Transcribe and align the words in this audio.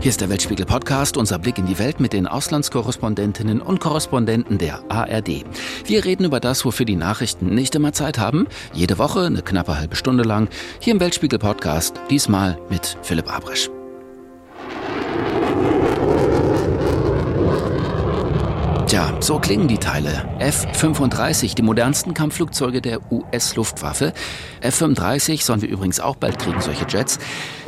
Hier 0.00 0.08
ist 0.08 0.22
der 0.22 0.30
Weltspiegel 0.30 0.64
Podcast, 0.64 1.18
unser 1.18 1.38
Blick 1.38 1.58
in 1.58 1.66
die 1.66 1.78
Welt 1.78 2.00
mit 2.00 2.14
den 2.14 2.26
Auslandskorrespondentinnen 2.26 3.60
und 3.60 3.80
Korrespondenten 3.80 4.56
der 4.56 4.82
ARD. 4.88 5.44
Wir 5.84 6.04
reden 6.06 6.24
über 6.24 6.40
das, 6.40 6.64
wofür 6.64 6.86
die 6.86 6.96
Nachrichten 6.96 7.54
nicht 7.54 7.74
immer 7.74 7.92
Zeit 7.92 8.18
haben. 8.18 8.48
Jede 8.72 8.96
Woche 8.96 9.20
eine 9.20 9.42
knappe 9.42 9.78
halbe 9.78 9.96
Stunde 9.96 10.24
lang. 10.24 10.48
Hier 10.78 10.94
im 10.94 11.00
Weltspiegel 11.00 11.38
Podcast, 11.38 12.00
diesmal 12.08 12.58
mit 12.70 12.96
Philipp 13.02 13.30
Abrisch. 13.30 13.68
Tja, 19.00 19.16
so 19.22 19.38
klingen 19.38 19.66
die 19.66 19.78
Teile. 19.78 20.28
F-35, 20.40 21.54
die 21.54 21.62
modernsten 21.62 22.12
Kampfflugzeuge 22.12 22.82
der 22.82 23.00
US-Luftwaffe. 23.10 24.12
F-35 24.60 25.42
sollen 25.42 25.62
wir 25.62 25.70
übrigens 25.70 26.00
auch 26.00 26.16
bald 26.16 26.38
kriegen, 26.38 26.60
solche 26.60 26.84
Jets. 26.86 27.18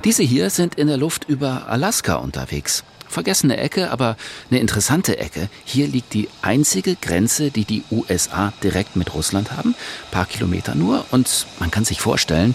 Diese 0.04 0.22
hier 0.22 0.50
sind 0.50 0.74
in 0.74 0.88
der 0.88 0.98
Luft 0.98 1.26
über 1.26 1.68
Alaska 1.68 2.16
unterwegs. 2.16 2.84
Vergessene 3.08 3.56
Ecke, 3.56 3.90
aber 3.90 4.18
eine 4.50 4.60
interessante 4.60 5.16
Ecke. 5.16 5.48
Hier 5.64 5.88
liegt 5.88 6.12
die 6.12 6.28
einzige 6.42 6.96
Grenze, 6.96 7.50
die 7.50 7.64
die 7.64 7.82
USA 7.90 8.52
direkt 8.62 8.96
mit 8.96 9.14
Russland 9.14 9.52
haben. 9.52 9.70
Ein 9.70 10.10
paar 10.10 10.26
Kilometer 10.26 10.74
nur. 10.74 11.06
Und 11.12 11.46
man 11.58 11.70
kann 11.70 11.86
sich 11.86 12.02
vorstellen, 12.02 12.54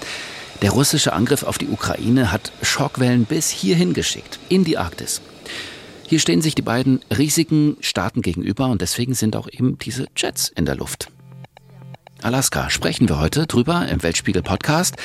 der 0.61 0.69
russische 0.69 1.13
Angriff 1.13 1.41
auf 1.41 1.57
die 1.57 1.69
Ukraine 1.69 2.31
hat 2.31 2.51
Schockwellen 2.61 3.25
bis 3.25 3.49
hierhin 3.49 3.95
geschickt, 3.95 4.37
in 4.49 4.63
die 4.63 4.77
Arktis. 4.77 5.21
Hier 6.09 6.19
stehen 6.19 6.41
sich 6.41 6.55
die 6.55 6.61
beiden 6.61 7.01
riesigen 7.15 7.75
Staaten 7.81 8.21
gegenüber 8.21 8.67
und 8.67 8.81
deswegen 8.81 9.13
sind 9.13 9.35
auch 9.35 9.49
eben 9.51 9.77
diese 9.77 10.07
Jets 10.15 10.47
in 10.47 10.65
der 10.65 10.77
Luft. 10.77 11.11
Alaska 12.21 12.69
sprechen 12.69 13.09
wir 13.09 13.19
heute 13.19 13.45
drüber 13.45 13.85
im 13.89 14.01
Weltspiegel 14.01 14.41
Podcast. 14.41 14.95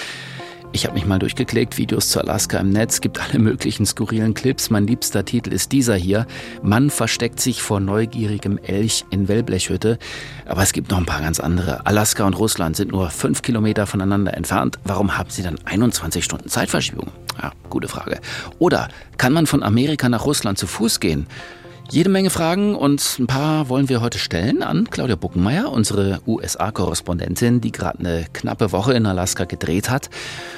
Ich 0.75 0.87
habe 0.87 0.95
mich 0.95 1.05
mal 1.05 1.19
durchgeklickt, 1.19 1.77
Videos 1.77 2.09
zu 2.09 2.19
Alaska 2.19 2.57
im 2.57 2.71
Netz, 2.71 3.03
gibt 3.03 3.21
alle 3.21 3.39
möglichen 3.39 3.85
skurrilen 3.85 4.33
Clips. 4.33 4.71
Mein 4.71 4.87
liebster 4.87 5.23
Titel 5.23 5.53
ist 5.53 5.71
dieser 5.71 5.97
hier. 5.97 6.27
Mann 6.63 6.89
versteckt 6.89 7.41
sich 7.41 7.61
vor 7.61 7.79
neugierigem 7.79 8.57
Elch 8.57 9.05
in 9.11 9.29
Wellblechhütte. 9.29 9.99
Aber 10.47 10.63
es 10.63 10.73
gibt 10.73 10.91
noch 10.91 10.97
ein 10.97 11.05
paar 11.05 11.21
ganz 11.21 11.41
andere. 11.41 11.85
Alaska 11.85 12.25
und 12.25 12.39
Russland 12.39 12.77
sind 12.77 12.91
nur 12.91 13.11
fünf 13.11 13.43
Kilometer 13.43 13.87
voneinander 13.87 14.35
entfernt. 14.35 14.79
Warum 14.85 15.19
haben 15.19 15.29
sie 15.29 15.43
dann 15.43 15.59
21 15.67 16.25
Stunden 16.25 16.49
Zeitverschiebung? 16.49 17.09
Ja, 17.41 17.53
gute 17.69 17.89
Frage. 17.89 18.19
Oder 18.59 18.89
kann 19.19 19.35
man 19.35 19.47
von 19.47 19.63
Amerika 19.63 20.09
nach 20.09 20.25
Russland 20.25 20.57
zu 20.57 20.67
Fuß 20.67 21.01
gehen? 21.01 21.27
Jede 21.93 22.09
Menge 22.09 22.31
Fragen 22.31 22.75
und 22.75 23.19
ein 23.19 23.27
paar 23.27 23.69
wollen 23.69 23.91
wir 23.91 24.01
heute 24.01 24.19
stellen 24.19 24.63
an 24.63 24.89
Claudia 24.89 25.15
Buckenmeier, 25.15 25.71
unsere 25.71 26.21
USA-Korrespondentin, 26.27 27.61
die 27.61 27.71
gerade 27.71 27.99
eine 27.99 28.25
knappe 28.33 28.73
Woche 28.73 28.95
in 28.95 29.05
Alaska 29.05 29.45
gedreht 29.45 29.91
hat. 29.91 30.09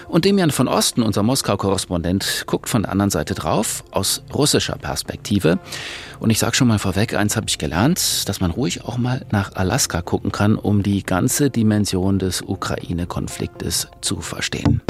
Und 0.07 0.25
Demian 0.25 0.53
von 0.53 0.69
Osten, 0.69 1.03
unser 1.03 1.25
Moskau-Korrespondent, 1.25 2.45
guckt 2.47 2.69
von 2.69 2.83
der 2.83 2.93
anderen 2.93 3.11
Seite 3.11 3.35
drauf, 3.35 3.83
aus 3.91 4.23
russischer 4.33 4.77
Perspektive. 4.77 5.59
Und 6.21 6.31
ich 6.31 6.39
sage 6.39 6.55
schon 6.55 6.69
mal 6.69 6.79
vorweg, 6.79 7.15
eins 7.17 7.35
habe 7.35 7.47
ich 7.49 7.59
gelernt, 7.59 8.29
dass 8.29 8.41
man 8.41 8.53
ruhig 8.53 8.85
auch 8.85 8.97
mal 8.97 9.27
nach 9.33 9.57
Alaska 9.57 10.03
gucken 10.03 10.31
kann, 10.31 10.55
um 10.55 10.85
die 10.85 11.03
ganze 11.03 11.51
Dimension 11.51 12.21
des 12.21 12.43
Ukraine-Konfliktes 12.43 13.89
zu 14.03 14.21
verstehen. 14.21 14.83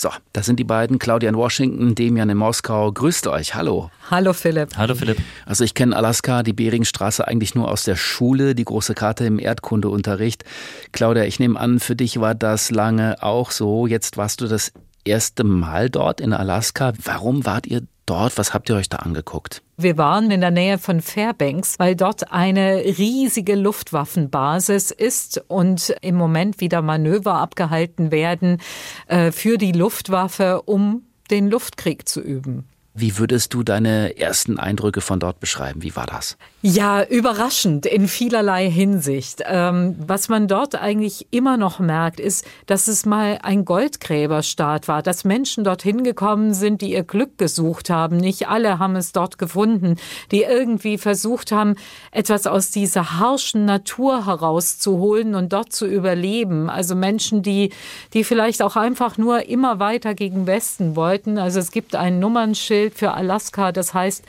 So, 0.00 0.10
das 0.32 0.46
sind 0.46 0.60
die 0.60 0.64
beiden, 0.64 1.00
Claudia 1.00 1.28
in 1.28 1.36
Washington, 1.36 1.96
Demian 1.96 2.30
in 2.30 2.38
Moskau. 2.38 2.92
Grüßt 2.92 3.26
euch, 3.26 3.56
hallo. 3.56 3.90
Hallo 4.08 4.32
Philipp. 4.32 4.76
Hallo 4.76 4.94
Philipp. 4.94 5.18
Also 5.44 5.64
ich 5.64 5.74
kenne 5.74 5.96
Alaska, 5.96 6.44
die 6.44 6.52
Beringstraße 6.52 7.26
eigentlich 7.26 7.56
nur 7.56 7.68
aus 7.68 7.82
der 7.82 7.96
Schule, 7.96 8.54
die 8.54 8.64
große 8.64 8.94
Karte 8.94 9.24
im 9.24 9.40
Erdkundeunterricht. 9.40 10.44
Claudia, 10.92 11.24
ich 11.24 11.40
nehme 11.40 11.58
an, 11.58 11.80
für 11.80 11.96
dich 11.96 12.20
war 12.20 12.36
das 12.36 12.70
lange 12.70 13.20
auch 13.24 13.50
so. 13.50 13.88
Jetzt 13.88 14.16
warst 14.16 14.40
du 14.40 14.46
das 14.46 14.70
erste 15.04 15.44
Mal 15.44 15.90
dort 15.90 16.20
in 16.20 16.32
Alaska. 16.32 16.92
Warum 17.02 17.44
wart 17.46 17.66
ihr 17.66 17.82
dort? 18.06 18.38
Was 18.38 18.54
habt 18.54 18.68
ihr 18.68 18.76
euch 18.76 18.88
da 18.88 18.98
angeguckt? 18.98 19.62
Wir 19.76 19.96
waren 19.96 20.30
in 20.30 20.40
der 20.40 20.50
Nähe 20.50 20.78
von 20.78 21.00
Fairbanks, 21.00 21.78
weil 21.78 21.94
dort 21.94 22.32
eine 22.32 22.82
riesige 22.84 23.54
Luftwaffenbasis 23.54 24.90
ist 24.90 25.42
und 25.48 25.94
im 26.00 26.16
Moment 26.16 26.60
wieder 26.60 26.82
Manöver 26.82 27.34
abgehalten 27.34 28.10
werden 28.10 28.58
äh, 29.06 29.30
für 29.30 29.58
die 29.58 29.72
Luftwaffe, 29.72 30.62
um 30.62 31.02
den 31.30 31.48
Luftkrieg 31.48 32.08
zu 32.08 32.20
üben. 32.20 32.68
Wie 33.00 33.16
würdest 33.16 33.54
du 33.54 33.62
deine 33.62 34.18
ersten 34.18 34.58
Eindrücke 34.58 35.00
von 35.00 35.20
dort 35.20 35.38
beschreiben? 35.38 35.82
Wie 35.84 35.94
war 35.94 36.06
das? 36.06 36.36
Ja, 36.62 37.04
überraschend 37.04 37.86
in 37.86 38.08
vielerlei 38.08 38.68
Hinsicht. 38.68 39.44
Ähm, 39.46 39.94
was 40.04 40.28
man 40.28 40.48
dort 40.48 40.74
eigentlich 40.74 41.28
immer 41.30 41.56
noch 41.56 41.78
merkt, 41.78 42.18
ist, 42.18 42.44
dass 42.66 42.88
es 42.88 43.06
mal 43.06 43.38
ein 43.42 43.64
Goldgräberstaat 43.64 44.88
war, 44.88 45.04
dass 45.04 45.24
Menschen 45.24 45.62
dorthin 45.62 46.02
gekommen 46.02 46.54
sind, 46.54 46.82
die 46.82 46.92
ihr 46.92 47.04
Glück 47.04 47.38
gesucht 47.38 47.88
haben. 47.88 48.16
Nicht 48.16 48.48
alle 48.48 48.80
haben 48.80 48.96
es 48.96 49.12
dort 49.12 49.38
gefunden, 49.38 49.94
die 50.32 50.42
irgendwie 50.42 50.98
versucht 50.98 51.52
haben, 51.52 51.76
etwas 52.10 52.48
aus 52.48 52.72
dieser 52.72 53.20
harschen 53.20 53.64
Natur 53.64 54.26
herauszuholen 54.26 55.36
und 55.36 55.52
dort 55.52 55.72
zu 55.72 55.86
überleben. 55.86 56.68
Also 56.68 56.96
Menschen, 56.96 57.42
die, 57.42 57.70
die 58.12 58.24
vielleicht 58.24 58.60
auch 58.60 58.74
einfach 58.74 59.18
nur 59.18 59.48
immer 59.48 59.78
weiter 59.78 60.14
gegen 60.14 60.48
Westen 60.48 60.96
wollten. 60.96 61.38
Also 61.38 61.60
es 61.60 61.70
gibt 61.70 61.94
ein 61.94 62.18
Nummernschild, 62.18 62.87
Bild 62.88 62.98
für 62.98 63.12
Alaska. 63.12 63.72
Das 63.72 63.94
heißt, 63.94 64.24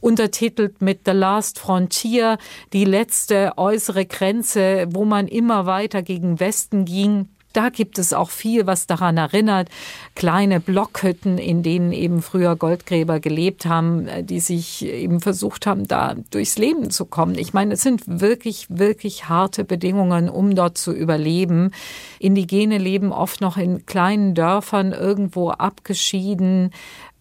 untertitelt 0.00 0.80
mit 0.80 1.00
The 1.04 1.12
Last 1.12 1.58
Frontier, 1.58 2.38
die 2.72 2.84
letzte 2.84 3.52
äußere 3.56 4.06
Grenze, 4.06 4.86
wo 4.90 5.04
man 5.04 5.28
immer 5.28 5.66
weiter 5.66 6.02
gegen 6.02 6.38
Westen 6.38 6.84
ging. 6.84 7.28
Da 7.56 7.70
gibt 7.70 7.98
es 7.98 8.12
auch 8.12 8.28
viel, 8.28 8.66
was 8.66 8.86
daran 8.86 9.16
erinnert. 9.16 9.70
Kleine 10.14 10.60
Blockhütten, 10.60 11.38
in 11.38 11.62
denen 11.62 11.90
eben 11.92 12.20
früher 12.20 12.54
Goldgräber 12.54 13.18
gelebt 13.18 13.64
haben, 13.64 14.06
äh, 14.08 14.22
die 14.22 14.40
sich 14.40 14.84
eben 14.84 15.20
versucht 15.20 15.66
haben, 15.66 15.88
da 15.88 16.16
durchs 16.30 16.58
Leben 16.58 16.90
zu 16.90 17.06
kommen. 17.06 17.34
Ich 17.38 17.54
meine, 17.54 17.72
es 17.72 17.80
sind 17.80 18.02
wirklich, 18.06 18.66
wirklich 18.68 19.30
harte 19.30 19.64
Bedingungen, 19.64 20.28
um 20.28 20.54
dort 20.54 20.76
zu 20.76 20.92
überleben. 20.92 21.70
Indigene 22.18 22.76
leben 22.76 23.10
oft 23.10 23.40
noch 23.40 23.56
in 23.56 23.86
kleinen 23.86 24.34
Dörfern 24.34 24.92
irgendwo 24.92 25.48
abgeschieden. 25.48 26.72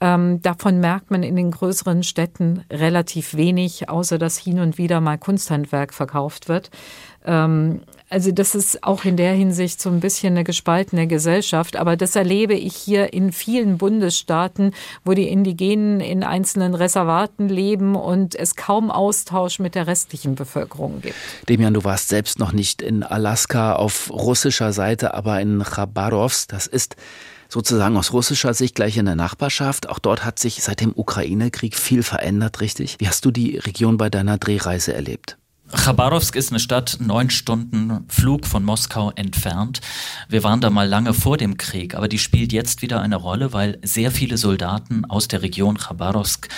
Ähm, 0.01 0.41
davon 0.41 0.79
merkt 0.79 1.09
man 1.09 1.23
in 1.23 1.35
den 1.35 1.51
größeren 1.51 2.03
Städten 2.03 2.63
relativ 2.69 3.35
wenig, 3.35 3.89
außer 3.89 4.17
dass 4.17 4.38
hin 4.38 4.59
und 4.59 4.78
wieder 4.78 5.00
mal 5.00 5.17
Kunsthandwerk 5.17 5.94
verkauft 5.94 6.50
wird. 6.50 6.69
Ähm, 7.25 7.81
also 8.09 8.31
das 8.31 8.53
ist 8.53 8.83
auch 8.83 9.03
in 9.03 9.17
der 9.17 9.33
Hinsicht 9.33 9.81
so 9.81 9.89
ein 9.89 10.00
bisschen 10.00 10.33
eine 10.33 10.44
gespaltene 10.44 11.07
Gesellschaft. 11.07 11.75
Aber 11.75 11.97
das 11.97 12.16
erlebe 12.16 12.53
ich 12.53 12.75
hier 12.75 13.13
in 13.13 13.31
vielen 13.31 13.78
Bundesstaaten, 13.78 14.73
wo 15.03 15.13
die 15.13 15.28
Indigenen 15.28 16.01
in 16.01 16.23
einzelnen 16.23 16.75
Reservaten 16.75 17.50
leben 17.50 17.95
und 17.95 18.35
es 18.35 18.56
kaum 18.56 18.91
Austausch 18.91 19.59
mit 19.59 19.75
der 19.75 19.88
restlichen 19.88 20.35
Bevölkerung 20.35 21.01
gibt. 21.01 21.16
Demian, 21.50 21.73
du 21.73 21.83
warst 21.83 22.09
selbst 22.09 22.38
noch 22.38 22.51
nicht 22.51 22.81
in 22.81 23.01
Alaska 23.01 23.75
auf 23.75 24.12
russischer 24.12 24.72
Seite, 24.72 25.13
aber 25.13 25.41
in 25.41 25.63
Chabarovsk. 25.63 26.50
Das 26.50 26.67
ist 26.67 26.95
sozusagen 27.50 27.97
aus 27.97 28.13
russischer 28.13 28.53
Sicht 28.53 28.75
gleich 28.75 28.97
in 28.97 29.06
der 29.06 29.16
Nachbarschaft. 29.16 29.89
Auch 29.89 30.00
dort 30.00 30.25
hat 30.25 30.39
sich 30.39 30.63
seit 30.63 30.81
dem 30.81 30.94
Ukraine-Krieg 30.95 31.75
viel 31.75 32.03
verändert, 32.03 32.61
richtig? 32.61 32.97
Wie 33.00 33.07
hast 33.07 33.25
du 33.25 33.31
die 33.31 33.57
Region 33.57 33.97
bei 33.97 34.09
deiner 34.09 34.38
Drehreise 34.38 34.94
erlebt? 34.94 35.38
Chabarovsk 35.73 36.35
ist 36.35 36.51
eine 36.51 36.59
Stadt 36.59 36.97
neun 37.00 37.31
Stunden 37.31 38.06
Flug 38.07 38.45
von 38.45 38.63
Moskau 38.63 39.11
entfernt. 39.16 39.81
Wir 40.29 40.44
waren 40.44 40.61
da 40.61 40.69
mal 40.69 40.88
lange 40.88 41.13
vor 41.13 41.38
dem 41.38 41.57
Krieg, 41.57 41.95
aber 41.95 42.07
die 42.07 42.19
spielt 42.19 42.53
jetzt 42.53 42.83
wieder 42.83 43.01
eine 43.01 43.16
Rolle, 43.16 43.51
weil 43.51 43.79
sehr 43.83 44.12
viele 44.12 44.38
Soldaten 44.38 45.06
aus 45.06 45.27
der 45.27 45.41
Region 45.41 45.77
Chabarovsk 45.77 46.50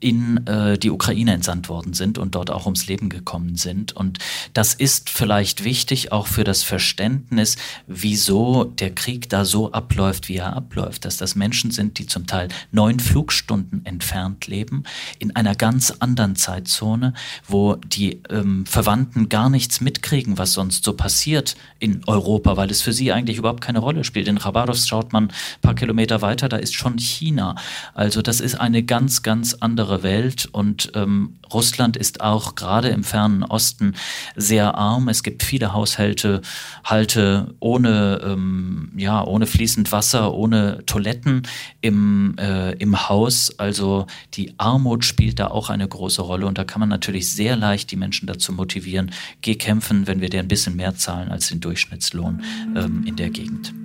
in 0.00 0.46
äh, 0.46 0.78
die 0.78 0.90
Ukraine 0.90 1.32
entsandt 1.32 1.68
worden 1.68 1.94
sind 1.94 2.18
und 2.18 2.34
dort 2.34 2.50
auch 2.50 2.64
ums 2.66 2.86
Leben 2.86 3.08
gekommen 3.08 3.56
sind. 3.56 3.92
Und 3.92 4.18
das 4.52 4.74
ist 4.74 5.10
vielleicht 5.10 5.64
wichtig 5.64 6.12
auch 6.12 6.26
für 6.26 6.44
das 6.44 6.62
Verständnis, 6.62 7.56
wieso 7.86 8.64
der 8.64 8.94
Krieg 8.94 9.28
da 9.28 9.44
so 9.44 9.72
abläuft, 9.72 10.28
wie 10.28 10.36
er 10.36 10.54
abläuft. 10.54 11.04
Dass 11.04 11.16
das 11.16 11.34
Menschen 11.34 11.70
sind, 11.70 11.98
die 11.98 12.06
zum 12.06 12.26
Teil 12.26 12.48
neun 12.72 13.00
Flugstunden 13.00 13.84
entfernt 13.84 14.46
leben, 14.46 14.84
in 15.18 15.34
einer 15.34 15.54
ganz 15.54 15.90
anderen 15.90 16.36
Zeitzone, 16.36 17.14
wo 17.46 17.76
die 17.76 18.20
ähm, 18.30 18.66
Verwandten 18.66 19.28
gar 19.28 19.50
nichts 19.50 19.80
mitkriegen, 19.80 20.38
was 20.38 20.52
sonst 20.52 20.84
so 20.84 20.94
passiert 20.94 21.56
in 21.78 22.02
Europa, 22.06 22.56
weil 22.56 22.70
es 22.70 22.82
für 22.82 22.92
sie 22.92 23.12
eigentlich 23.12 23.38
überhaupt 23.38 23.60
keine 23.60 23.78
Rolle 23.78 24.04
spielt. 24.04 24.28
In 24.28 24.38
Khabarovsk 24.38 24.88
schaut 24.88 25.12
man 25.12 25.24
ein 25.24 25.60
paar 25.62 25.74
Kilometer 25.74 26.22
weiter, 26.22 26.48
da 26.48 26.56
ist 26.56 26.74
schon 26.74 26.98
China. 26.98 27.54
Also 27.94 28.22
das 28.22 28.40
ist 28.40 28.56
eine 28.56 28.82
ganz, 28.82 29.22
ganz 29.22 29.54
andere 29.54 29.93
andere 29.94 30.02
Welt 30.02 30.48
und 30.52 30.92
ähm, 30.94 31.36
Russland 31.52 31.96
ist 31.96 32.20
auch 32.20 32.54
gerade 32.54 32.88
im 32.88 33.04
fernen 33.04 33.42
Osten 33.42 33.94
sehr 34.34 34.74
arm. 34.74 35.08
Es 35.08 35.22
gibt 35.22 35.42
viele 35.42 35.72
Haushalte 35.72 36.42
Halte 36.84 37.54
ohne, 37.60 38.20
ähm, 38.24 38.90
ja, 38.96 39.24
ohne 39.24 39.46
fließend 39.46 39.92
Wasser, 39.92 40.34
ohne 40.34 40.84
Toiletten 40.86 41.42
im, 41.80 42.36
äh, 42.38 42.72
im 42.72 43.08
Haus. 43.08 43.58
Also 43.58 44.06
die 44.34 44.54
Armut 44.58 45.04
spielt 45.04 45.38
da 45.38 45.48
auch 45.48 45.70
eine 45.70 45.86
große 45.86 46.22
Rolle 46.22 46.46
und 46.46 46.58
da 46.58 46.64
kann 46.64 46.80
man 46.80 46.88
natürlich 46.88 47.30
sehr 47.30 47.56
leicht 47.56 47.90
die 47.90 47.96
Menschen 47.96 48.26
dazu 48.26 48.52
motivieren, 48.52 49.12
geh 49.42 49.54
kämpfen, 49.54 50.06
wenn 50.06 50.20
wir 50.20 50.28
dir 50.28 50.40
ein 50.40 50.48
bisschen 50.48 50.76
mehr 50.76 50.96
zahlen 50.96 51.30
als 51.30 51.48
den 51.48 51.60
Durchschnittslohn 51.60 52.42
ähm, 52.74 53.04
in 53.06 53.16
der 53.16 53.30
Gegend. 53.30 53.83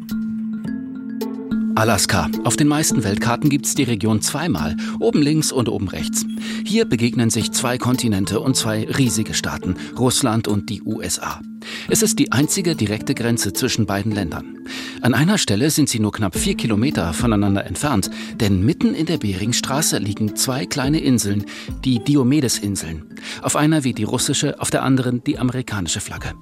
Alaska. 1.79 2.29
Auf 2.43 2.57
den 2.57 2.67
meisten 2.67 3.05
Weltkarten 3.05 3.49
gibt 3.49 3.65
es 3.65 3.73
die 3.73 3.83
Region 3.83 4.21
zweimal, 4.21 4.75
oben 4.99 5.21
links 5.21 5.49
und 5.53 5.69
oben 5.69 5.87
rechts. 5.87 6.25
Hier 6.65 6.83
begegnen 6.83 7.29
sich 7.29 7.53
zwei 7.53 7.77
Kontinente 7.77 8.41
und 8.41 8.57
zwei 8.57 8.83
riesige 8.83 9.33
Staaten, 9.33 9.75
Russland 9.97 10.49
und 10.49 10.69
die 10.69 10.81
USA. 10.81 11.39
Es 11.87 12.01
ist 12.01 12.19
die 12.19 12.33
einzige 12.33 12.75
direkte 12.75 13.15
Grenze 13.15 13.53
zwischen 13.53 13.85
beiden 13.85 14.11
Ländern. 14.11 14.57
An 15.01 15.13
einer 15.13 15.37
Stelle 15.37 15.69
sind 15.69 15.87
sie 15.87 15.99
nur 15.99 16.11
knapp 16.11 16.35
vier 16.37 16.55
Kilometer 16.55 17.13
voneinander 17.13 17.65
entfernt, 17.65 18.09
denn 18.41 18.61
mitten 18.65 18.93
in 18.93 19.05
der 19.05 19.17
Beringstraße 19.17 19.99
liegen 19.99 20.35
zwei 20.35 20.65
kleine 20.65 20.99
Inseln, 20.99 21.45
die 21.85 22.03
Diomedes-Inseln. 22.03 23.05
Auf 23.41 23.55
einer 23.55 23.85
wie 23.85 23.93
die 23.93 24.03
russische, 24.03 24.59
auf 24.59 24.69
der 24.69 24.83
anderen 24.83 25.23
die 25.23 25.39
amerikanische 25.39 26.01
Flagge. 26.01 26.33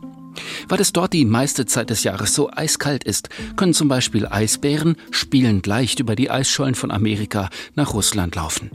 Weil 0.68 0.82
es 0.82 0.94
dort 0.94 1.14
die 1.14 1.26
meiste 1.26 1.66
Zeit 1.66 1.90
des 1.90 2.04
Jahres 2.04 2.34
so 2.34 2.50
eiskalt 2.52 3.04
ist, 3.04 3.30
können 3.56 3.74
zum 3.74 3.88
Beispiel 3.88 4.28
Eisbären 4.28 4.96
spielend 5.12 5.66
leicht 5.68 6.00
über 6.00 6.16
die 6.16 6.30
Eisschollen 6.30 6.76
von 6.76 6.92
Amerika 6.92 7.50
nach 7.76 7.94
Russland 7.94 8.36
laufen. 8.36 8.72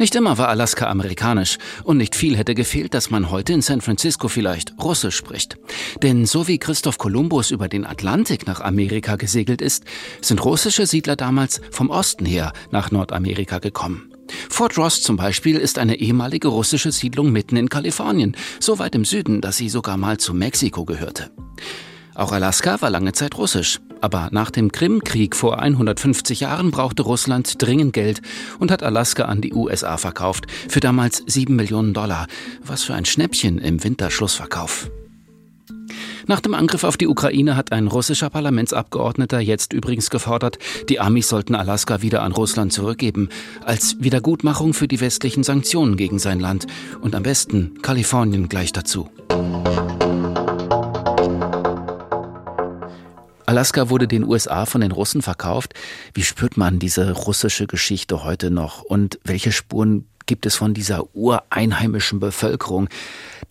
Nicht 0.00 0.14
immer 0.14 0.38
war 0.38 0.48
Alaska 0.48 0.88
amerikanisch 0.88 1.58
und 1.84 1.98
nicht 1.98 2.16
viel 2.16 2.34
hätte 2.34 2.54
gefehlt, 2.54 2.94
dass 2.94 3.10
man 3.10 3.30
heute 3.30 3.52
in 3.52 3.60
San 3.60 3.82
Francisco 3.82 4.28
vielleicht 4.28 4.72
Russisch 4.82 5.14
spricht. 5.14 5.58
Denn 6.02 6.24
so 6.24 6.48
wie 6.48 6.56
Christoph 6.56 6.96
Kolumbus 6.96 7.50
über 7.50 7.68
den 7.68 7.84
Atlantik 7.84 8.46
nach 8.46 8.62
Amerika 8.62 9.16
gesegelt 9.16 9.60
ist, 9.60 9.84
sind 10.22 10.42
russische 10.42 10.86
Siedler 10.86 11.16
damals 11.16 11.60
vom 11.70 11.90
Osten 11.90 12.24
her 12.24 12.54
nach 12.70 12.90
Nordamerika 12.90 13.58
gekommen. 13.58 14.09
Fort 14.48 14.76
Ross 14.78 15.02
zum 15.02 15.16
Beispiel 15.16 15.56
ist 15.56 15.78
eine 15.78 15.96
ehemalige 15.96 16.48
russische 16.48 16.92
Siedlung 16.92 17.32
mitten 17.32 17.56
in 17.56 17.68
Kalifornien, 17.68 18.36
so 18.58 18.78
weit 18.78 18.94
im 18.94 19.04
Süden, 19.04 19.40
dass 19.40 19.56
sie 19.56 19.68
sogar 19.68 19.96
mal 19.96 20.18
zu 20.18 20.34
Mexiko 20.34 20.84
gehörte. 20.84 21.30
Auch 22.14 22.32
Alaska 22.32 22.82
war 22.82 22.90
lange 22.90 23.12
Zeit 23.12 23.36
russisch. 23.38 23.80
Aber 24.02 24.28
nach 24.32 24.50
dem 24.50 24.72
Krimkrieg 24.72 25.36
vor 25.36 25.58
150 25.58 26.40
Jahren 26.40 26.70
brauchte 26.70 27.02
Russland 27.02 27.60
dringend 27.62 27.92
Geld 27.92 28.22
und 28.58 28.70
hat 28.70 28.82
Alaska 28.82 29.24
an 29.24 29.40
die 29.40 29.52
USA 29.54 29.96
verkauft. 29.96 30.46
Für 30.68 30.80
damals 30.80 31.22
7 31.26 31.54
Millionen 31.54 31.94
Dollar. 31.94 32.26
Was 32.62 32.82
für 32.82 32.94
ein 32.94 33.04
Schnäppchen 33.04 33.58
im 33.58 33.82
Winterschlussverkauf. 33.82 34.90
Nach 36.30 36.38
dem 36.38 36.54
Angriff 36.54 36.84
auf 36.84 36.96
die 36.96 37.08
Ukraine 37.08 37.56
hat 37.56 37.72
ein 37.72 37.88
russischer 37.88 38.30
Parlamentsabgeordneter 38.30 39.40
jetzt 39.40 39.72
übrigens 39.72 40.10
gefordert, 40.10 40.60
die 40.88 41.00
Amis 41.00 41.28
sollten 41.28 41.56
Alaska 41.56 42.02
wieder 42.02 42.22
an 42.22 42.30
Russland 42.30 42.72
zurückgeben, 42.72 43.30
als 43.64 43.96
Wiedergutmachung 43.98 44.72
für 44.72 44.86
die 44.86 45.00
westlichen 45.00 45.42
Sanktionen 45.42 45.96
gegen 45.96 46.20
sein 46.20 46.38
Land 46.38 46.68
und 47.00 47.16
am 47.16 47.24
besten 47.24 47.82
Kalifornien 47.82 48.48
gleich 48.48 48.72
dazu. 48.72 49.10
Alaska 53.46 53.90
wurde 53.90 54.06
den 54.06 54.22
USA 54.22 54.66
von 54.66 54.82
den 54.82 54.92
Russen 54.92 55.22
verkauft. 55.22 55.74
Wie 56.14 56.22
spürt 56.22 56.56
man 56.56 56.78
diese 56.78 57.10
russische 57.10 57.66
Geschichte 57.66 58.22
heute 58.22 58.52
noch? 58.52 58.82
Und 58.82 59.18
welche 59.24 59.50
Spuren 59.50 60.06
gibt 60.30 60.46
es 60.46 60.54
von 60.54 60.74
dieser 60.74 61.12
ureinheimischen 61.12 62.20
Bevölkerung, 62.20 62.88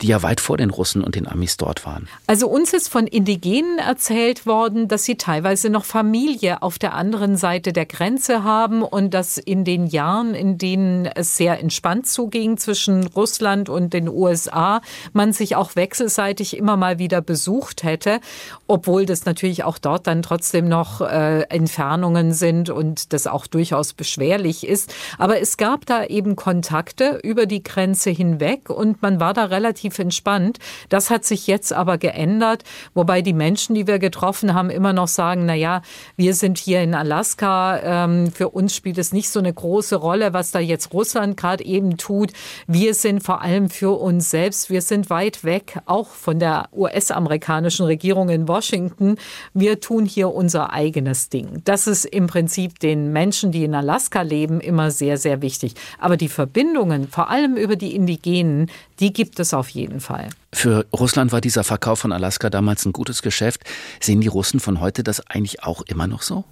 die 0.01 0.07
ja 0.07 0.23
weit 0.23 0.39
vor 0.39 0.55
den 0.55 0.69
Russen 0.69 1.03
und 1.03 1.15
den 1.15 1.27
Amis 1.27 1.57
dort 1.57 1.85
waren. 1.85 2.07
Also 2.25 2.47
uns 2.47 2.71
ist 2.71 2.87
von 2.87 3.05
Indigenen 3.05 3.79
erzählt 3.79 4.45
worden, 4.45 4.87
dass 4.87 5.03
sie 5.03 5.17
teilweise 5.17 5.69
noch 5.69 5.83
Familie 5.83 6.61
auf 6.61 6.79
der 6.79 6.93
anderen 6.93 7.35
Seite 7.35 7.73
der 7.73 7.85
Grenze 7.85 8.45
haben 8.45 8.81
und 8.81 9.13
dass 9.13 9.37
in 9.37 9.65
den 9.65 9.87
Jahren, 9.87 10.35
in 10.35 10.57
denen 10.57 11.05
es 11.05 11.35
sehr 11.35 11.59
entspannt 11.59 12.07
zuging 12.07 12.57
zwischen 12.57 13.07
Russland 13.07 13.67
und 13.67 13.93
den 13.93 14.07
USA, 14.07 14.79
man 15.11 15.33
sich 15.33 15.57
auch 15.57 15.75
wechselseitig 15.75 16.55
immer 16.55 16.77
mal 16.77 16.97
wieder 16.97 17.19
besucht 17.19 17.83
hätte, 17.83 18.21
obwohl 18.67 19.05
das 19.05 19.25
natürlich 19.25 19.65
auch 19.65 19.79
dort 19.79 20.07
dann 20.07 20.21
trotzdem 20.21 20.69
noch 20.69 21.01
äh, 21.01 21.41
Entfernungen 21.49 22.31
sind 22.31 22.69
und 22.69 23.11
das 23.11 23.27
auch 23.27 23.47
durchaus 23.47 23.91
beschwerlich 23.91 24.65
ist. 24.65 24.93
Aber 25.17 25.41
es 25.41 25.57
gab 25.57 25.85
da 25.85 26.05
eben 26.05 26.37
Kontakte 26.69 27.19
über 27.23 27.47
die 27.47 27.63
Grenze 27.63 28.11
hinweg 28.11 28.69
und 28.69 29.01
man 29.01 29.19
war 29.19 29.33
da 29.33 29.45
relativ 29.45 29.97
entspannt. 29.97 30.59
Das 30.89 31.09
hat 31.09 31.25
sich 31.25 31.47
jetzt 31.47 31.73
aber 31.73 31.97
geändert, 31.97 32.63
wobei 32.93 33.23
die 33.23 33.33
Menschen, 33.33 33.73
die 33.73 33.87
wir 33.87 33.97
getroffen 33.97 34.53
haben, 34.53 34.69
immer 34.69 34.93
noch 34.93 35.07
sagen, 35.07 35.47
na 35.47 35.55
ja, 35.55 35.81
wir 36.15 36.35
sind 36.35 36.59
hier 36.59 36.83
in 36.83 36.93
Alaska, 36.93 37.79
ähm, 37.79 38.31
für 38.31 38.49
uns 38.49 38.75
spielt 38.75 38.99
es 38.99 39.13
nicht 39.13 39.31
so 39.31 39.39
eine 39.39 39.51
große 39.51 39.95
Rolle, 39.95 40.31
was 40.31 40.51
da 40.51 40.59
jetzt 40.59 40.93
Russland 40.93 41.37
gerade 41.37 41.65
eben 41.65 41.97
tut. 41.97 42.33
Wir 42.67 42.93
sind 42.93 43.23
vor 43.23 43.41
allem 43.41 43.71
für 43.71 43.99
uns 43.99 44.29
selbst, 44.29 44.69
wir 44.69 44.83
sind 44.83 45.09
weit 45.09 45.43
weg, 45.43 45.79
auch 45.87 46.09
von 46.09 46.37
der 46.37 46.69
US-amerikanischen 46.71 47.87
Regierung 47.87 48.29
in 48.29 48.47
Washington. 48.47 49.15
Wir 49.55 49.79
tun 49.79 50.05
hier 50.05 50.31
unser 50.35 50.71
eigenes 50.71 51.29
Ding. 51.29 51.63
Das 51.65 51.87
ist 51.87 52.05
im 52.05 52.27
Prinzip 52.27 52.77
den 52.77 53.11
Menschen, 53.11 53.51
die 53.51 53.63
in 53.63 53.73
Alaska 53.73 54.21
leben, 54.21 54.61
immer 54.61 54.91
sehr, 54.91 55.17
sehr 55.17 55.41
wichtig. 55.41 55.73
Aber 55.97 56.15
die 56.15 56.29
Verbindungen, 56.49 57.07
vor 57.07 57.29
allem 57.29 57.57
über 57.57 57.75
die 57.75 57.95
Indigenen, 57.95 58.71
die 58.99 59.13
gibt 59.13 59.39
es 59.39 59.53
auf 59.53 59.69
jeden 59.69 59.99
Fall. 59.99 60.29
Für 60.51 60.87
Russland 60.91 61.31
war 61.31 61.41
dieser 61.41 61.63
Verkauf 61.63 61.99
von 61.99 62.11
Alaska 62.11 62.49
damals 62.49 62.83
ein 62.83 62.91
gutes 62.91 63.21
Geschäft. 63.21 63.61
Sehen 63.99 64.19
die 64.19 64.27
Russen 64.27 64.59
von 64.59 64.79
heute 64.79 65.03
das 65.03 65.25
eigentlich 65.27 65.63
auch 65.63 65.83
immer 65.83 66.07
noch 66.07 66.23
so? 66.23 66.43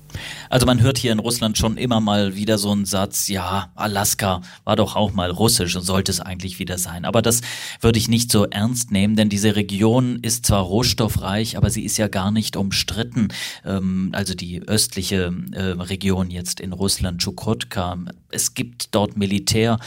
Also 0.51 0.67
man 0.67 0.81
hört 0.81 0.99
hier 0.99 1.11
in 1.11 1.17
Russland 1.17 1.57
schon 1.57 1.77
immer 1.77 1.99
mal 1.99 2.35
wieder 2.35 2.59
so 2.59 2.71
einen 2.71 2.85
Satz, 2.85 3.27
ja, 3.27 3.71
Alaska 3.75 4.41
war 4.65 4.75
doch 4.75 4.95
auch 4.95 5.13
mal 5.13 5.31
russisch 5.31 5.75
und 5.75 5.81
sollte 5.81 6.11
es 6.11 6.19
eigentlich 6.19 6.59
wieder 6.59 6.77
sein. 6.77 7.05
Aber 7.05 7.23
das 7.23 7.41
würde 7.81 7.97
ich 7.97 8.07
nicht 8.07 8.31
so 8.31 8.45
ernst 8.45 8.91
nehmen, 8.91 9.15
denn 9.15 9.29
diese 9.29 9.55
Region 9.55 10.19
ist 10.21 10.45
zwar 10.45 10.61
rohstoffreich, 10.61 11.57
aber 11.57 11.71
sie 11.71 11.83
ist 11.83 11.97
ja 11.97 12.07
gar 12.07 12.29
nicht 12.29 12.55
umstritten. 12.55 13.29
Ähm, 13.65 14.09
also 14.13 14.35
die 14.35 14.61
östliche 14.61 15.33
äh, 15.53 15.61
Region 15.61 16.29
jetzt 16.29 16.59
in 16.59 16.71
Russland, 16.71 17.21
Chukotka. 17.21 17.97
Es 18.29 18.53
gibt 18.53 18.93
dort 18.93 19.17
Militär, 19.17 19.79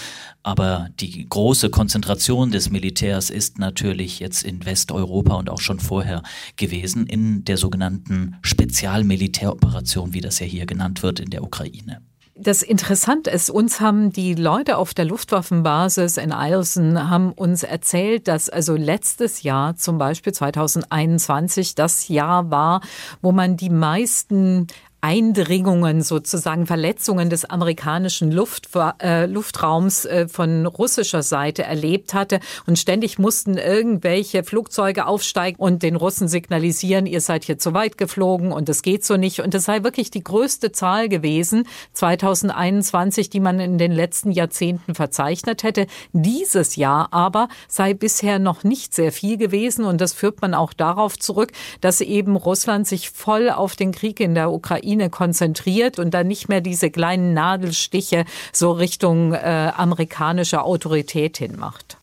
aber 0.43 0.89
die 0.99 1.29
große 1.29 1.71
Konzentration 1.71 2.50
des 2.51 2.71
Militärs 2.71 3.31
ist 3.31 3.59
natürlich 3.59 4.21
jetzt 4.21 4.43
in 4.43 4.65
Westeuropa 4.65 5.35
und 5.35 5.51
auch 5.51 5.61
schon 5.61 5.81
vorher 5.81 6.23
gewesen, 6.57 7.07
in 7.07 7.45
der 7.45 7.57
sogenannten 7.57 8.37
Spezialmilitäroperation, 8.43 10.13
wie 10.15 10.21
das 10.21 10.39
ja 10.39 10.47
hier 10.47 10.67
genannt 10.67 11.03
wird, 11.03 11.21
in 11.21 11.31
der 11.31 11.43
Ukraine. 11.43 12.03
Das 12.43 12.63
Interessante 12.63 13.29
ist, 13.29 13.51
uns 13.51 13.83
haben 13.83 14.13
die 14.15 14.33
Leute 14.33 14.79
auf 14.79 14.95
der 14.95 15.05
Luftwaffenbasis 15.05 16.17
in 16.17 16.33
Eielson 16.33 17.11
haben 17.11 17.33
uns 17.33 17.65
erzählt, 17.65 18.29
dass 18.29 18.49
also 18.49 18.77
letztes 18.77 19.43
Jahr, 19.43 19.77
zum 19.77 19.99
Beispiel 19.99 20.33
2021, 20.33 21.75
das 21.75 22.09
Jahr 22.09 22.51
war, 22.51 22.81
wo 23.21 23.33
man 23.33 23.59
die 23.59 23.69
meisten 23.69 24.69
Eindringungen, 25.03 26.03
sozusagen 26.03 26.67
Verletzungen 26.67 27.31
des 27.31 27.47
amerikanischen 27.47 28.31
Luft, 28.31 28.69
äh, 29.03 29.25
Luftraums 29.25 30.05
äh, 30.05 30.29
von 30.29 30.67
russischer 30.67 31.23
Seite 31.23 31.63
erlebt 31.63 32.13
hatte. 32.13 32.39
Und 32.67 32.79
ständig 32.79 33.19
mussten 33.19 33.57
irgendwelche 33.57 34.45
Flugzeuge 34.45 35.07
aufsteigen 35.07 35.57
und 35.59 35.83
den 35.83 35.97
Russen 35.97 36.29
signalisieren, 36.29 37.07
ihr 37.07 37.23
seid 37.23 37.45
hier 37.45 37.59
zu 37.59 37.73
weit 37.73 37.97
geflogen 37.97 38.53
und 38.53 38.69
es 38.69 38.83
geht 38.83 39.05
so 39.05 39.17
nicht. 39.17 39.41
Und 39.41 39.55
es 39.55 39.65
sei 39.65 39.83
wirklich 39.85 40.11
die 40.11 40.23
größte 40.23 40.71
Zahl 40.73 41.09
gewesen, 41.09 41.67
2021, 41.95 43.31
die 43.31 43.41
man 43.41 43.59
in 43.59 43.79
den 43.79 43.93
letzten 43.93 44.33
Jahrzehnten 44.33 44.95
verzeichnet 44.95 45.63
hätte. 45.63 45.87
Dieses 46.13 46.77
Jahr 46.77 47.09
aber 47.13 47.49
sei 47.69 47.95
bisher 47.95 48.39
noch 48.39 48.65
nicht 48.65 48.95
sehr 48.95 49.13
viel 49.13 49.39
gewesen. 49.39 49.87
Und 49.87 50.03
das 50.03 50.13
führt 50.13 50.43
man 50.43 50.53
auch 50.53 50.75
darauf 50.75 51.19
zurück, 51.19 51.53
dass 51.81 52.03
eben 52.03 52.37
Russland 52.37 52.87
sich 52.87 53.09
voll 53.09 53.49
auf 53.49 53.77
den 53.77 53.93
Krieg 53.93 54.21
in 54.21 54.35
der 54.35 54.51
Ukraine 54.51 54.90
Ukraine 54.91 55.11
konzentriert 55.11 55.99
und 55.99 56.13
dann 56.13 56.27
nicht 56.27 56.49
mehr 56.49 56.61
diese 56.61 56.91
kleinen 56.91 57.33
Nadelstiche 57.33 58.25
so 58.53 58.73
Richtung 58.73 59.33
äh, 59.33 59.73
amerikanischer 59.77 60.65
Autorität 60.65 61.39
hinmacht. 61.39 61.97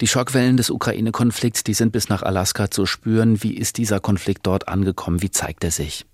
Die 0.00 0.06
Schockwellen 0.06 0.56
des 0.56 0.70
Ukraine-Konflikts, 0.70 1.62
die 1.62 1.74
sind 1.74 1.92
bis 1.92 2.08
nach 2.08 2.22
Alaska 2.22 2.70
zu 2.70 2.86
spüren. 2.86 3.42
Wie 3.42 3.54
ist 3.54 3.76
dieser 3.76 4.00
Konflikt 4.00 4.46
dort 4.46 4.68
angekommen? 4.68 5.20
Wie 5.22 5.30
zeigt 5.30 5.62
er 5.64 5.70
sich? 5.70 6.06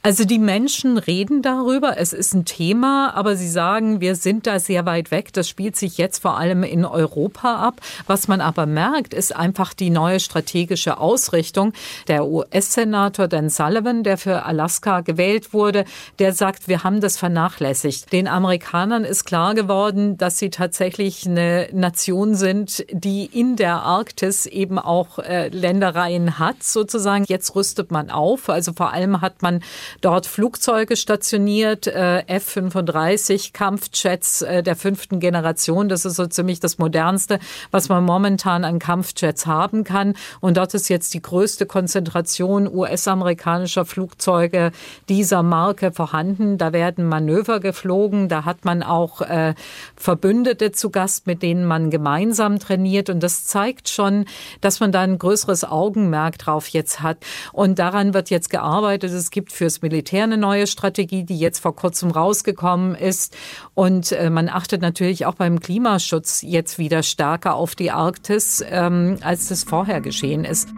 Also 0.00 0.24
die 0.24 0.38
Menschen 0.38 0.96
reden 0.96 1.42
darüber, 1.42 1.98
es 1.98 2.12
ist 2.12 2.32
ein 2.32 2.44
Thema, 2.44 3.12
aber 3.16 3.34
sie 3.34 3.48
sagen, 3.48 4.00
wir 4.00 4.14
sind 4.14 4.46
da 4.46 4.60
sehr 4.60 4.86
weit 4.86 5.10
weg. 5.10 5.32
Das 5.32 5.48
spielt 5.48 5.74
sich 5.74 5.98
jetzt 5.98 6.22
vor 6.22 6.38
allem 6.38 6.62
in 6.62 6.84
Europa 6.84 7.56
ab. 7.56 7.80
Was 8.06 8.28
man 8.28 8.40
aber 8.40 8.64
merkt, 8.66 9.12
ist 9.12 9.34
einfach 9.34 9.74
die 9.74 9.90
neue 9.90 10.20
strategische 10.20 10.98
Ausrichtung. 10.98 11.72
Der 12.06 12.26
US-Senator 12.26 13.26
Dan 13.26 13.50
Sullivan, 13.50 14.04
der 14.04 14.18
für 14.18 14.44
Alaska 14.44 15.00
gewählt 15.00 15.52
wurde, 15.52 15.84
der 16.20 16.32
sagt, 16.32 16.68
wir 16.68 16.84
haben 16.84 17.00
das 17.00 17.16
vernachlässigt. 17.16 18.12
Den 18.12 18.28
Amerikanern 18.28 19.04
ist 19.04 19.24
klar 19.24 19.54
geworden, 19.54 20.16
dass 20.16 20.38
sie 20.38 20.50
tatsächlich 20.50 21.26
eine 21.26 21.70
Nation 21.72 22.36
sind, 22.36 22.86
die 22.92 23.24
in 23.26 23.56
der 23.56 23.82
Arktis 23.82 24.46
eben 24.46 24.78
auch 24.78 25.18
äh, 25.18 25.48
Ländereien 25.48 26.38
hat, 26.38 26.62
sozusagen. 26.62 27.24
Jetzt 27.26 27.56
rüstet 27.56 27.90
man 27.90 28.10
auf. 28.10 28.48
Also 28.48 28.72
vor 28.72 28.92
allem 28.92 29.20
hat 29.20 29.42
man 29.42 29.60
dort 30.00 30.26
Flugzeuge 30.26 30.96
stationiert, 30.96 31.86
äh, 31.86 32.20
F-35 32.26 33.52
Kampfjets 33.52 34.42
äh, 34.42 34.62
der 34.62 34.76
fünften 34.76 35.20
Generation. 35.20 35.88
Das 35.88 36.04
ist 36.04 36.16
so 36.16 36.26
ziemlich 36.26 36.60
das 36.60 36.78
modernste, 36.78 37.38
was 37.70 37.88
man 37.88 38.04
momentan 38.04 38.64
an 38.64 38.78
Kampfjets 38.78 39.46
haben 39.46 39.84
kann. 39.84 40.14
Und 40.40 40.56
dort 40.56 40.74
ist 40.74 40.88
jetzt 40.88 41.14
die 41.14 41.22
größte 41.22 41.66
Konzentration 41.66 42.68
US-amerikanischer 42.68 43.84
Flugzeuge 43.84 44.72
dieser 45.08 45.42
Marke 45.42 45.92
vorhanden. 45.92 46.58
Da 46.58 46.72
werden 46.72 47.06
Manöver 47.06 47.60
geflogen. 47.60 48.28
Da 48.28 48.44
hat 48.44 48.64
man 48.64 48.82
auch 48.82 49.20
äh, 49.20 49.54
Verbündete 49.96 50.72
zu 50.72 50.90
Gast, 50.90 51.26
mit 51.26 51.42
denen 51.42 51.64
man 51.64 51.90
gemeinsam 51.90 52.58
trainiert. 52.58 53.10
Und 53.10 53.22
das 53.22 53.44
zeigt 53.44 53.88
schon, 53.88 54.26
dass 54.60 54.80
man 54.80 54.92
da 54.92 55.00
ein 55.00 55.18
größeres 55.18 55.64
Augenmerk 55.64 56.38
drauf 56.38 56.68
jetzt 56.68 57.00
hat. 57.00 57.18
Und 57.52 57.78
daran 57.78 58.14
wird 58.14 58.30
jetzt 58.30 58.50
gearbeitet. 58.50 59.12
Es 59.12 59.30
gibt 59.30 59.52
fürs 59.52 59.77
Militär 59.82 60.24
eine 60.24 60.36
neue 60.36 60.66
Strategie, 60.66 61.24
die 61.24 61.38
jetzt 61.38 61.60
vor 61.60 61.74
kurzem 61.74 62.10
rausgekommen 62.10 62.94
ist. 62.94 63.36
Und 63.74 64.12
äh, 64.12 64.30
man 64.30 64.48
achtet 64.48 64.82
natürlich 64.82 65.26
auch 65.26 65.34
beim 65.34 65.60
Klimaschutz 65.60 66.42
jetzt 66.42 66.78
wieder 66.78 67.02
stärker 67.02 67.54
auf 67.54 67.74
die 67.74 67.90
Arktis, 67.90 68.64
ähm, 68.68 69.18
als 69.20 69.48
das 69.48 69.64
vorher 69.64 70.00
geschehen 70.00 70.44
ist. 70.44 70.68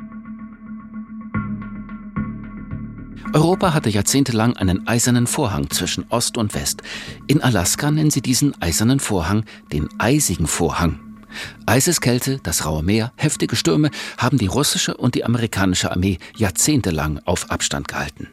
Europa 3.33 3.75
hatte 3.75 3.90
jahrzehntelang 3.90 4.57
einen 4.57 4.88
eisernen 4.88 5.28
Vorhang 5.28 5.71
zwischen 5.71 6.04
Ost 6.09 6.37
und 6.37 6.52
West. 6.54 6.83
In 7.28 7.40
Alaska 7.42 7.90
nennen 7.90 8.11
sie 8.11 8.23
diesen 8.23 8.61
eisernen 8.61 8.99
Vorhang 8.99 9.45
den 9.73 9.88
eisigen 9.99 10.49
Vorhang. 10.49 10.99
Eiseskälte, 11.64 12.40
das 12.42 12.66
raue 12.66 12.83
Meer, 12.83 13.12
heftige 13.16 13.54
Stürme 13.54 13.90
haben 14.19 14.38
die 14.38 14.47
russische 14.47 14.97
und 14.97 15.14
die 15.14 15.25
amerikanische 15.25 15.92
Armee 15.92 16.19
jahrzehntelang 16.37 17.21
auf 17.25 17.50
Abstand 17.52 17.87
gehalten. 17.87 18.28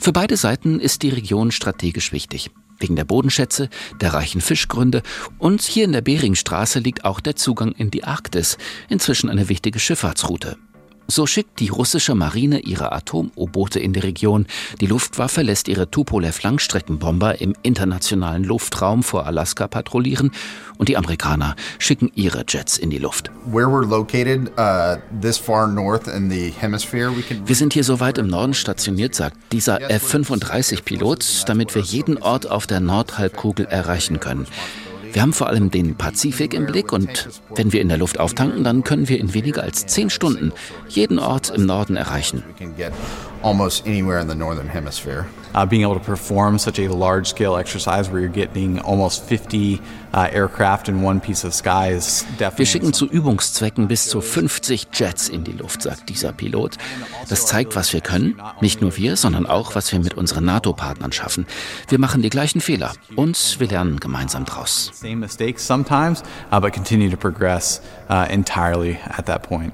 Für 0.00 0.12
beide 0.12 0.36
Seiten 0.36 0.80
ist 0.80 1.02
die 1.02 1.10
Region 1.10 1.50
strategisch 1.50 2.12
wichtig. 2.12 2.50
Wegen 2.78 2.96
der 2.96 3.04
Bodenschätze, 3.04 3.70
der 4.00 4.12
reichen 4.12 4.40
Fischgründe 4.40 5.02
und 5.38 5.62
hier 5.62 5.84
in 5.84 5.92
der 5.92 6.02
Beringstraße 6.02 6.78
liegt 6.78 7.04
auch 7.04 7.20
der 7.20 7.36
Zugang 7.36 7.72
in 7.72 7.90
die 7.90 8.04
Arktis, 8.04 8.58
inzwischen 8.88 9.30
eine 9.30 9.48
wichtige 9.48 9.78
Schifffahrtsroute. 9.78 10.58
So 11.08 11.26
schickt 11.26 11.60
die 11.60 11.68
russische 11.68 12.16
Marine 12.16 12.60
ihre 12.60 12.90
Atom-U-Boote 12.90 13.78
in 13.78 13.92
die 13.92 14.00
Region. 14.00 14.46
Die 14.80 14.86
Luftwaffe 14.86 15.42
lässt 15.42 15.68
ihre 15.68 15.88
Tupolev-Langstreckenbomber 15.88 17.40
im 17.40 17.54
internationalen 17.62 18.42
Luftraum 18.42 19.04
vor 19.04 19.24
Alaska 19.26 19.68
patrouillieren 19.68 20.32
und 20.78 20.88
die 20.88 20.96
Amerikaner 20.96 21.54
schicken 21.78 22.10
ihre 22.14 22.44
Jets 22.48 22.76
in 22.76 22.90
die 22.90 22.98
Luft. 22.98 23.30
Uh, 23.46 23.52
wir 27.44 27.54
sind 27.54 27.72
hier 27.72 27.84
so 27.84 28.00
weit 28.00 28.18
im 28.18 28.26
Norden 28.26 28.54
stationiert, 28.54 29.14
sagt 29.14 29.36
dieser 29.52 29.88
F-35-Pilot, 29.88 31.44
damit 31.46 31.74
wir 31.74 31.82
jeden 31.82 32.18
Ort 32.18 32.50
auf 32.50 32.66
der 32.66 32.80
Nordhalbkugel 32.80 33.66
erreichen 33.66 34.18
können. 34.18 34.46
Wir 35.16 35.22
haben 35.22 35.32
vor 35.32 35.46
allem 35.46 35.70
den 35.70 35.94
Pazifik 35.94 36.52
im 36.52 36.66
Blick 36.66 36.92
und 36.92 37.30
wenn 37.54 37.72
wir 37.72 37.80
in 37.80 37.88
der 37.88 37.96
Luft 37.96 38.20
auftanken, 38.20 38.64
dann 38.64 38.84
können 38.84 39.08
wir 39.08 39.18
in 39.18 39.32
weniger 39.32 39.62
als 39.62 39.86
zehn 39.86 40.10
Stunden 40.10 40.52
jeden 40.88 41.18
Ort 41.18 41.48
im 41.48 41.64
Norden 41.64 41.96
erreichen. 41.96 42.42
almost 43.42 43.86
anywhere 43.86 44.18
in 44.18 44.28
the 44.28 44.34
northern 44.34 44.68
hemisphere. 44.68 45.26
Uh, 45.54 45.64
being 45.64 45.84
able 45.84 45.94
to 45.94 46.04
perform 46.04 46.58
such 46.58 46.78
a 46.78 46.88
large 46.88 47.28
scale 47.28 47.56
exercise 47.56 48.10
where 48.10 48.20
you're 48.20 48.28
getting 48.28 48.78
almost 48.80 49.24
50 49.24 49.80
uh, 50.12 50.28
aircraft 50.30 50.88
in 50.88 51.02
one 51.02 51.20
piece 51.20 51.44
of 51.44 51.54
sky 51.54 51.92
is 51.92 52.24
definitely. 52.38 52.58
Wir 52.58 52.66
schicken 52.66 52.92
zu 52.92 53.06
Übungszwecken 53.06 53.88
bis 53.88 54.08
zu 54.08 54.20
50 54.20 54.88
Jets 54.92 55.28
in 55.28 55.44
die 55.44 55.52
Luft, 55.52 55.82
sagt 55.82 56.08
dieser 56.08 56.32
Pilot. 56.32 56.76
Das 57.28 57.46
zeigt, 57.46 57.74
was 57.74 57.92
wir 57.92 58.00
können. 58.00 58.40
Nicht 58.60 58.82
nur 58.82 58.96
wir, 58.96 59.16
sondern 59.16 59.46
auch, 59.46 59.74
was 59.74 59.92
wir 59.92 60.00
mit 60.00 60.14
unseren 60.14 60.44
NATO-Partnern 60.44 61.12
schaffen. 61.12 61.46
Wir 61.88 61.98
machen 61.98 62.20
die 62.22 62.30
gleichen 62.30 62.60
Fehler 62.60 62.92
und 63.14 63.56
wir 63.58 63.68
lernen 63.68 63.98
gemeinsam 64.00 64.44
draus. 64.44 64.92
Same 65.06 65.20
mistakes 65.20 65.62
sometimes, 65.62 66.24
uh, 66.50 66.58
but 66.58 66.72
continue 66.72 67.08
to 67.10 67.16
progress 67.16 67.80
uh, 68.10 68.26
entirely 68.28 68.98
at 69.06 69.26
that 69.26 69.44
point. 69.44 69.72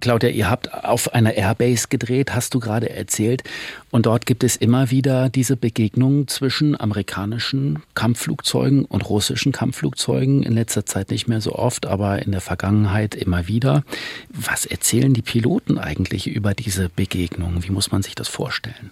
Claudia, 0.00 0.30
ihr 0.30 0.50
habt 0.50 0.72
auf 0.74 1.14
einer 1.14 1.34
Airbase 1.34 1.86
gedreht, 1.88 2.34
hast 2.34 2.54
du 2.54 2.58
gerade 2.58 2.90
erzählt. 2.90 3.44
Und 3.90 4.06
dort 4.06 4.26
gibt 4.26 4.42
es 4.42 4.56
immer 4.56 4.90
wieder 4.90 5.28
diese 5.28 5.56
Begegnungen 5.56 6.26
zwischen 6.26 6.80
amerikanischen 6.80 7.82
Kampfflugzeugen 7.94 8.84
und 8.84 9.08
russischen 9.08 9.52
Kampfflugzeugen. 9.52 10.42
In 10.42 10.54
letzter 10.54 10.84
Zeit 10.84 11.12
nicht 11.12 11.28
mehr 11.28 11.40
so 11.40 11.54
oft, 11.54 11.86
aber 11.86 12.22
in 12.22 12.32
der 12.32 12.40
Vergangenheit 12.40 13.14
immer 13.14 13.46
wieder. 13.46 13.84
Was 14.30 14.66
erzählen 14.66 15.14
die 15.14 15.22
Piloten 15.22 15.78
eigentlich 15.78 16.26
über 16.26 16.54
diese 16.54 16.88
Begegnungen? 16.88 17.62
Wie 17.62 17.70
muss 17.70 17.92
man 17.92 18.02
sich 18.02 18.16
das 18.16 18.26
vorstellen? 18.26 18.90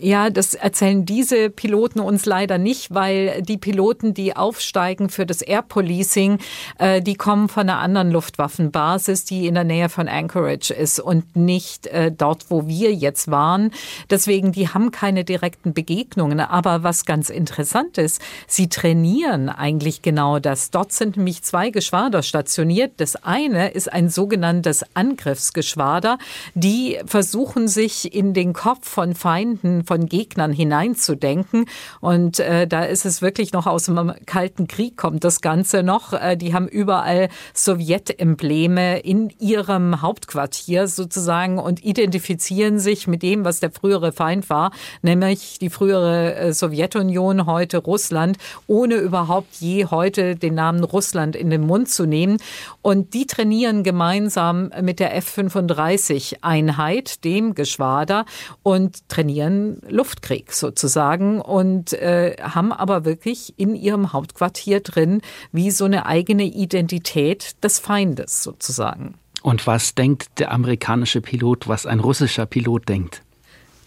Ja, 0.00 0.30
das 0.30 0.54
erzählen 0.54 1.04
diese 1.04 1.50
Piloten 1.50 2.00
uns 2.00 2.24
leider 2.24 2.56
nicht, 2.56 2.94
weil 2.94 3.42
die 3.42 3.58
Piloten, 3.58 4.14
die 4.14 4.34
aufsteigen 4.34 5.10
für 5.10 5.26
das 5.26 5.42
Air 5.42 5.60
Policing, 5.60 6.38
äh, 6.78 7.02
die 7.02 7.16
kommen 7.16 7.50
von 7.50 7.68
einer 7.68 7.80
anderen 7.80 8.10
Luftwaffenbasis, 8.10 9.26
die 9.26 9.46
in 9.46 9.52
der 9.52 9.64
Nähe 9.64 9.90
von 9.90 10.08
Anchorage 10.08 10.72
ist 10.72 11.00
und 11.00 11.36
nicht 11.36 11.86
äh, 11.88 12.10
dort, 12.10 12.46
wo 12.50 12.66
wir 12.66 12.94
jetzt 12.94 13.30
waren. 13.30 13.72
Deswegen, 14.08 14.52
die 14.52 14.70
haben 14.70 14.90
keine 14.90 15.22
direkten 15.22 15.74
Begegnungen. 15.74 16.40
Aber 16.40 16.82
was 16.82 17.04
ganz 17.04 17.28
interessant 17.28 17.98
ist, 17.98 18.22
sie 18.46 18.70
trainieren 18.70 19.50
eigentlich 19.50 20.00
genau 20.00 20.38
das. 20.38 20.70
Dort 20.70 20.92
sind 20.92 21.18
nämlich 21.18 21.42
zwei 21.42 21.68
Geschwader 21.68 22.22
stationiert. 22.22 22.92
Das 22.96 23.16
eine 23.16 23.68
ist 23.72 23.92
ein 23.92 24.08
sogenanntes 24.08 24.82
Angriffsgeschwader. 24.94 26.16
Die 26.54 26.98
versuchen 27.04 27.68
sich 27.68 28.14
in 28.14 28.32
den 28.32 28.54
Kopf 28.54 28.88
von 28.88 29.14
Feinden 29.14 29.73
von 29.82 30.06
Gegnern 30.06 30.52
hineinzudenken. 30.52 31.66
Und 32.00 32.38
äh, 32.38 32.68
da 32.68 32.84
ist 32.84 33.04
es 33.04 33.22
wirklich 33.22 33.52
noch 33.52 33.66
aus 33.66 33.86
dem 33.86 34.12
Kalten 34.26 34.68
Krieg 34.68 34.96
kommt 34.96 35.24
das 35.24 35.40
Ganze 35.40 35.82
noch. 35.82 36.12
Äh, 36.12 36.36
die 36.36 36.54
haben 36.54 36.68
überall 36.68 37.28
Sowjetembleme 37.54 39.00
in 39.00 39.32
ihrem 39.40 40.02
Hauptquartier 40.02 40.86
sozusagen 40.86 41.58
und 41.58 41.84
identifizieren 41.84 42.78
sich 42.78 43.08
mit 43.08 43.22
dem, 43.22 43.44
was 43.44 43.60
der 43.60 43.70
frühere 43.70 44.12
Feind 44.12 44.50
war, 44.50 44.70
nämlich 45.02 45.58
die 45.58 45.70
frühere 45.70 46.34
äh, 46.34 46.52
Sowjetunion, 46.52 47.46
heute 47.46 47.78
Russland, 47.78 48.36
ohne 48.66 48.96
überhaupt 48.96 49.54
je 49.56 49.86
heute 49.86 50.36
den 50.36 50.54
Namen 50.54 50.84
Russland 50.84 51.36
in 51.36 51.50
den 51.50 51.62
Mund 51.62 51.88
zu 51.88 52.06
nehmen. 52.06 52.38
Und 52.82 53.14
die 53.14 53.26
trainieren 53.26 53.82
gemeinsam 53.82 54.70
mit 54.82 55.00
der 55.00 55.16
F-35-Einheit, 55.16 57.24
dem 57.24 57.54
Geschwader, 57.54 58.26
und 58.62 59.08
trainieren 59.08 59.63
Luftkrieg 59.88 60.52
sozusagen 60.52 61.40
und 61.40 61.92
äh, 61.92 62.36
haben 62.40 62.72
aber 62.72 63.04
wirklich 63.04 63.54
in 63.56 63.74
ihrem 63.74 64.12
Hauptquartier 64.12 64.80
drin 64.80 65.20
wie 65.52 65.70
so 65.70 65.84
eine 65.84 66.06
eigene 66.06 66.44
Identität 66.44 67.62
des 67.62 67.78
Feindes 67.78 68.42
sozusagen. 68.42 69.14
Und 69.42 69.66
was 69.66 69.94
denkt 69.94 70.38
der 70.38 70.52
amerikanische 70.52 71.20
Pilot, 71.20 71.68
was 71.68 71.84
ein 71.84 72.00
russischer 72.00 72.46
Pilot 72.46 72.88
denkt? 72.88 73.22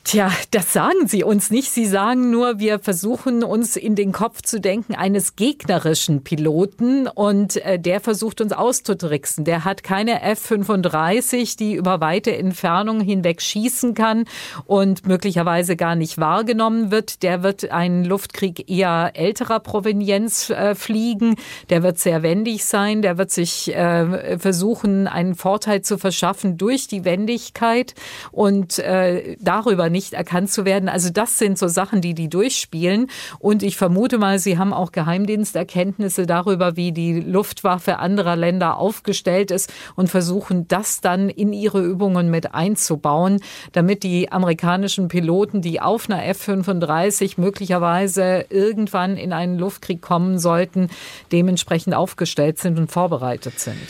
Tja, 0.08 0.32
das 0.52 0.72
sagen 0.72 1.08
sie 1.08 1.26
uns 1.26 1.52
nicht. 1.52 1.70
Sie 1.70 1.86
sagen 1.86 2.32
nur, 2.32 2.60
wir 2.60 2.80
versuchen 2.80 3.44
uns 3.44 3.76
in 3.76 3.94
den 3.94 4.14
Kopf 4.14 4.42
zu 4.42 4.62
denken 4.62 4.96
eines 4.96 5.36
gegnerischen 5.36 6.24
Piloten 6.24 7.10
und 7.10 7.58
äh, 7.58 7.78
der 7.78 8.00
versucht 8.00 8.40
uns 8.40 8.54
auszutricksen. 8.54 9.44
Der 9.44 9.66
hat 9.66 9.84
keine 9.84 10.22
F-35, 10.22 11.58
die 11.58 11.74
über 11.74 12.00
weite 12.00 12.34
Entfernungen 12.38 13.02
hinweg 13.02 13.42
schießen 13.42 13.96
kann 13.96 14.24
und 14.66 15.06
möglicherweise 15.06 15.76
gar 15.76 15.96
nicht 15.96 16.18
wahrgenommen 16.18 16.90
wird. 16.90 17.22
Der 17.22 17.44
wird 17.44 17.70
einen 17.70 18.06
Luftkrieg 18.06 18.70
eher 18.70 19.12
älterer 19.14 19.60
Provenienz 19.60 20.50
äh, 20.52 20.74
fliegen. 20.74 21.36
Der 21.70 21.84
wird 21.84 22.00
sehr 22.00 22.24
wendig 22.24 22.64
sein. 22.64 23.02
Der 23.02 23.18
wird 23.18 23.32
sich 23.32 23.76
äh, 23.76 24.40
versuchen, 24.40 25.08
einen 25.08 25.36
Vorteil 25.36 25.82
zu 25.82 25.98
verschaffen 25.98 26.58
durch 26.58 26.88
die 26.88 27.04
Wendigkeit 27.04 27.94
und 28.32 28.80
äh, 28.80 29.36
darüber 29.42 29.90
nicht 29.90 29.97
nicht 29.98 30.14
erkannt 30.14 30.52
zu 30.52 30.64
werden. 30.64 30.90
Also 30.90 31.10
das 31.10 31.40
sind 31.40 31.58
so 31.58 31.68
Sachen, 31.68 32.02
die 32.02 32.14
die 32.14 32.30
durchspielen. 32.30 33.08
Und 33.40 33.64
ich 33.64 33.78
vermute 33.78 34.20
mal, 34.20 34.38
sie 34.38 34.60
haben 34.60 34.72
auch 34.72 34.92
Geheimdiensterkenntnisse 34.92 36.28
darüber, 36.28 36.76
wie 36.76 36.92
die 36.92 37.20
Luftwaffe 37.20 37.98
anderer 37.98 38.36
Länder 38.36 38.78
aufgestellt 38.78 39.50
ist 39.50 39.74
und 39.96 40.08
versuchen 40.08 40.68
das 40.68 41.02
dann 41.02 41.30
in 41.30 41.52
ihre 41.52 41.82
Übungen 41.84 42.30
mit 42.30 42.54
einzubauen, 42.54 43.40
damit 43.72 44.04
die 44.04 44.32
amerikanischen 44.32 45.08
Piloten, 45.08 45.64
die 45.64 45.82
auf 45.82 46.08
einer 46.08 46.24
F-35 46.28 47.42
möglicherweise 47.42 48.46
irgendwann 48.52 49.18
in 49.18 49.34
einen 49.34 49.58
Luftkrieg 49.58 50.04
kommen 50.04 50.38
sollten, 50.38 50.90
dementsprechend 51.32 51.96
aufgestellt 51.96 52.60
sind 52.60 52.78
und 52.78 52.92
vorbereitet 52.92 53.60
sind. 53.60 53.90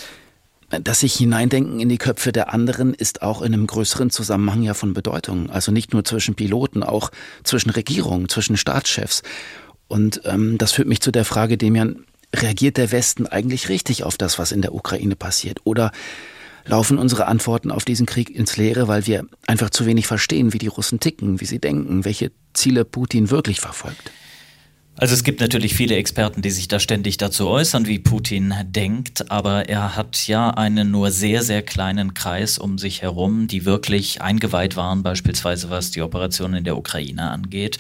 Das 0.70 1.00
sich 1.00 1.14
hineindenken 1.16 1.80
in 1.80 1.88
die 1.88 1.98
Köpfe 1.98 2.34
der 2.34 2.54
anderen 2.54 2.94
ist 2.94 3.22
auch 3.22 3.42
in 3.42 3.54
einem 3.54 3.68
größeren 3.68 4.10
Zusammenhang 4.10 4.64
ja 4.64 4.74
von 4.74 4.94
Bedeutung. 4.94 5.50
Also 5.50 5.72
nicht 5.72 5.94
nur 5.94 6.04
zwischen 6.04 6.36
Piloten, 6.36 6.84
auch 6.84 7.12
zwischen 7.44 7.70
Regierungen, 7.70 8.28
zwischen 8.28 8.58
Staatschefs. 8.58 9.24
Und 9.88 10.22
ähm, 10.26 10.58
das 10.58 10.74
führt 10.74 10.90
mich 10.90 11.00
zu 11.00 11.12
der 11.12 11.24
Frage, 11.24 11.58
Demian, 11.58 12.04
reagiert 12.36 12.76
der 12.76 12.92
Westen 12.92 13.28
eigentlich 13.28 13.70
richtig 13.70 14.04
auf 14.04 14.18
das, 14.18 14.38
was 14.38 14.52
in 14.52 14.62
der 14.62 14.74
Ukraine 14.74 15.16
passiert? 15.16 15.60
Oder 15.64 15.92
Laufen 16.66 16.98
unsere 16.98 17.28
Antworten 17.28 17.72
auf 17.72 17.86
diesen 17.86 18.06
Krieg 18.06 18.30
ins 18.30 18.58
Leere, 18.58 18.90
weil 18.90 19.08
wir 19.08 19.26
einfach 19.46 19.70
zu 19.70 19.86
wenig 19.86 20.06
verstehen, 20.06 20.52
wie 20.52 20.58
die 20.58 20.68
Russen 20.68 21.00
ticken, 21.00 21.40
wie 21.40 21.46
sie 21.46 21.60
denken, 21.60 22.04
welche 22.04 22.32
Ziele 22.54 22.84
Putin 22.84 23.30
wirklich 23.30 23.62
verfolgt? 23.62 24.12
Also 25.00 25.14
es 25.14 25.24
gibt 25.24 25.42
natürlich 25.42 25.76
viele 25.76 25.96
Experten, 25.96 26.42
die 26.42 26.50
sich 26.50 26.68
da 26.68 26.80
ständig 26.80 27.18
dazu 27.18 27.48
äußern, 27.48 27.86
wie 27.86 28.00
Putin 28.00 28.52
denkt, 28.66 29.30
aber 29.30 29.70
er 29.70 29.96
hat 29.96 30.26
ja 30.26 30.50
einen 30.50 30.90
nur 30.90 31.12
sehr, 31.12 31.44
sehr 31.44 31.62
kleinen 31.62 32.16
Kreis 32.16 32.58
um 32.58 32.80
sich 32.80 33.04
herum, 33.04 33.48
die 33.48 33.64
wirklich 33.64 34.24
eingeweiht 34.24 34.76
waren, 34.76 35.04
beispielsweise 35.04 35.70
was 35.70 35.92
die 35.92 36.02
Operation 36.02 36.56
in 36.56 36.64
der 36.64 36.78
Ukraine 36.78 37.30
angeht. 37.30 37.78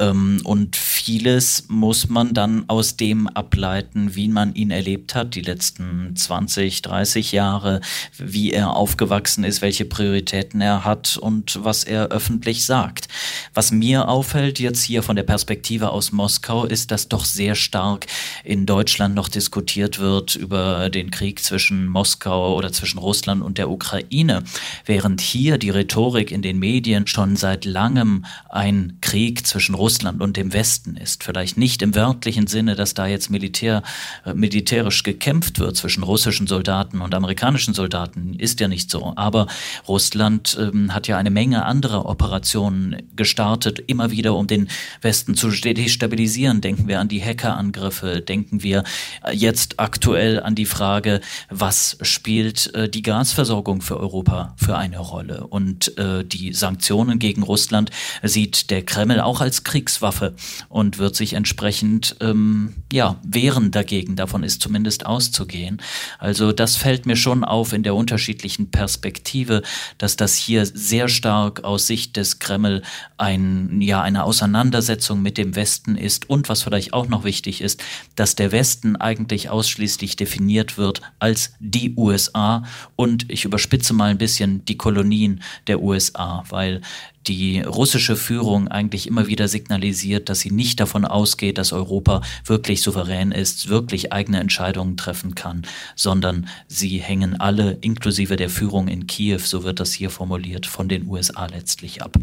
Ähm, 0.00 0.40
und 0.42 0.74
vieles 0.74 1.66
muss 1.68 2.08
man 2.08 2.34
dann 2.34 2.64
aus 2.66 2.96
dem 2.96 3.28
ableiten, 3.28 4.16
wie 4.16 4.26
man 4.26 4.52
ihn 4.56 4.72
erlebt 4.72 5.14
hat, 5.14 5.36
die 5.36 5.42
letzten 5.42 6.16
20, 6.16 6.82
30 6.82 7.30
Jahre, 7.30 7.80
wie 8.18 8.50
er 8.50 8.74
aufgewachsen 8.74 9.44
ist, 9.44 9.62
welche 9.62 9.84
Prioritäten 9.84 10.60
er 10.60 10.84
hat 10.84 11.16
und 11.16 11.62
was 11.62 11.84
er 11.84 12.08
öffentlich 12.08 12.66
sagt. 12.66 13.06
Was 13.54 13.70
mir 13.70 14.08
auffällt 14.08 14.58
jetzt 14.58 14.82
hier 14.82 15.04
von 15.04 15.14
der 15.14 15.22
Perspektive 15.22 15.90
aus 15.90 16.10
Moskau, 16.10 16.55
Moskau 16.56 16.64
ist, 16.64 16.90
dass 16.90 17.08
doch 17.08 17.24
sehr 17.24 17.54
stark 17.54 18.06
in 18.44 18.64
Deutschland 18.66 19.14
noch 19.14 19.28
diskutiert 19.28 19.98
wird 19.98 20.36
über 20.36 20.88
den 20.88 21.10
Krieg 21.10 21.42
zwischen 21.42 21.86
Moskau 21.86 22.56
oder 22.56 22.72
zwischen 22.72 22.98
Russland 22.98 23.42
und 23.42 23.58
der 23.58 23.68
Ukraine, 23.68 24.42
während 24.86 25.20
hier 25.20 25.58
die 25.58 25.70
Rhetorik 25.70 26.30
in 26.30 26.42
den 26.42 26.58
Medien 26.58 27.06
schon 27.06 27.36
seit 27.36 27.64
langem 27.64 28.24
ein 28.48 28.98
Krieg 29.00 29.46
zwischen 29.46 29.74
Russland 29.74 30.22
und 30.22 30.36
dem 30.36 30.52
Westen 30.52 30.96
ist. 30.96 31.24
Vielleicht 31.24 31.58
nicht 31.58 31.82
im 31.82 31.94
wörtlichen 31.94 32.46
Sinne, 32.46 32.74
dass 32.74 32.94
da 32.94 33.06
jetzt 33.06 33.30
Militär, 33.30 33.82
äh, 34.24 34.32
militärisch 34.32 35.02
gekämpft 35.02 35.58
wird 35.58 35.76
zwischen 35.76 36.02
russischen 36.02 36.46
Soldaten 36.46 37.00
und 37.00 37.14
amerikanischen 37.14 37.74
Soldaten, 37.74 38.34
ist 38.38 38.60
ja 38.60 38.68
nicht 38.68 38.90
so. 38.90 39.12
Aber 39.16 39.46
Russland 39.86 40.56
ähm, 40.58 40.94
hat 40.94 41.06
ja 41.06 41.18
eine 41.18 41.30
Menge 41.30 41.64
anderer 41.66 42.06
Operationen 42.06 43.02
gestartet, 43.14 43.78
immer 43.86 44.10
wieder 44.10 44.34
um 44.34 44.46
den 44.46 44.68
Westen 45.02 45.34
zu 45.34 45.50
destabilisieren 45.50 46.45
passieren. 46.46 46.60
Denken 46.60 46.88
wir 46.88 47.00
an 47.00 47.08
die 47.08 47.22
Hackerangriffe, 47.22 48.20
denken 48.20 48.62
wir 48.62 48.84
äh, 49.24 49.32
jetzt 49.34 49.80
aktuell 49.80 50.40
an 50.40 50.54
die 50.54 50.66
Frage, 50.66 51.20
was 51.50 51.98
spielt 52.02 52.72
äh, 52.74 52.88
die 52.88 53.02
Gasversorgung 53.02 53.82
für 53.82 53.98
Europa 53.98 54.54
für 54.56 54.76
eine 54.76 54.98
Rolle? 54.98 55.46
Und 55.46 55.96
äh, 55.98 56.24
die 56.24 56.52
Sanktionen 56.52 57.18
gegen 57.18 57.42
Russland 57.42 57.90
sieht 58.22 58.70
der 58.70 58.82
Kreml 58.82 59.20
auch 59.20 59.40
als 59.40 59.64
Kriegswaffe 59.64 60.34
und 60.68 60.98
wird 60.98 61.16
sich 61.16 61.32
entsprechend 61.32 62.16
ähm, 62.20 62.74
ja, 62.92 63.16
wehren 63.24 63.70
dagegen. 63.70 64.16
Davon 64.16 64.42
ist 64.42 64.62
zumindest 64.62 65.06
auszugehen. 65.06 65.80
Also 66.18 66.52
das 66.52 66.76
fällt 66.76 67.06
mir 67.06 67.16
schon 67.16 67.44
auf 67.44 67.72
in 67.72 67.82
der 67.82 67.94
unterschiedlichen 67.94 68.70
Perspektive, 68.70 69.62
dass 69.98 70.16
das 70.16 70.36
hier 70.36 70.64
sehr 70.66 71.08
stark 71.08 71.64
aus 71.64 71.86
Sicht 71.86 72.16
des 72.16 72.38
Kreml 72.38 72.82
ein, 73.16 73.80
ja, 73.80 74.02
eine 74.02 74.24
Auseinandersetzung 74.24 75.22
mit 75.22 75.38
dem 75.38 75.56
Westen 75.56 75.96
ist 75.96 76.30
und 76.36 76.48
was 76.48 76.62
vielleicht 76.62 76.92
auch 76.92 77.08
noch 77.08 77.24
wichtig 77.24 77.60
ist, 77.60 77.82
dass 78.14 78.36
der 78.36 78.52
Westen 78.52 78.94
eigentlich 78.96 79.48
ausschließlich 79.50 80.16
definiert 80.16 80.78
wird 80.78 81.00
als 81.18 81.54
die 81.58 81.94
USA 81.96 82.62
und 82.94 83.30
ich 83.30 83.44
überspitze 83.44 83.94
mal 83.94 84.10
ein 84.10 84.18
bisschen 84.18 84.64
die 84.66 84.76
Kolonien 84.76 85.42
der 85.66 85.82
USA, 85.82 86.44
weil 86.50 86.82
die 87.26 87.60
russische 87.60 88.14
Führung 88.14 88.68
eigentlich 88.68 89.06
immer 89.06 89.26
wieder 89.26 89.48
signalisiert, 89.48 90.28
dass 90.28 90.40
sie 90.40 90.52
nicht 90.52 90.78
davon 90.78 91.04
ausgeht, 91.04 91.58
dass 91.58 91.72
Europa 91.72 92.20
wirklich 92.44 92.82
souverän 92.82 93.32
ist, 93.32 93.68
wirklich 93.68 94.12
eigene 94.12 94.38
Entscheidungen 94.38 94.96
treffen 94.96 95.34
kann, 95.34 95.62
sondern 95.96 96.48
sie 96.68 96.98
hängen 96.98 97.40
alle, 97.40 97.78
inklusive 97.80 98.36
der 98.36 98.50
Führung 98.50 98.86
in 98.88 99.06
Kiew, 99.06 99.38
so 99.38 99.64
wird 99.64 99.80
das 99.80 99.92
hier 99.92 100.10
formuliert, 100.10 100.66
von 100.66 100.88
den 100.88 101.08
USA 101.08 101.46
letztlich 101.46 102.02
ab. 102.02 102.16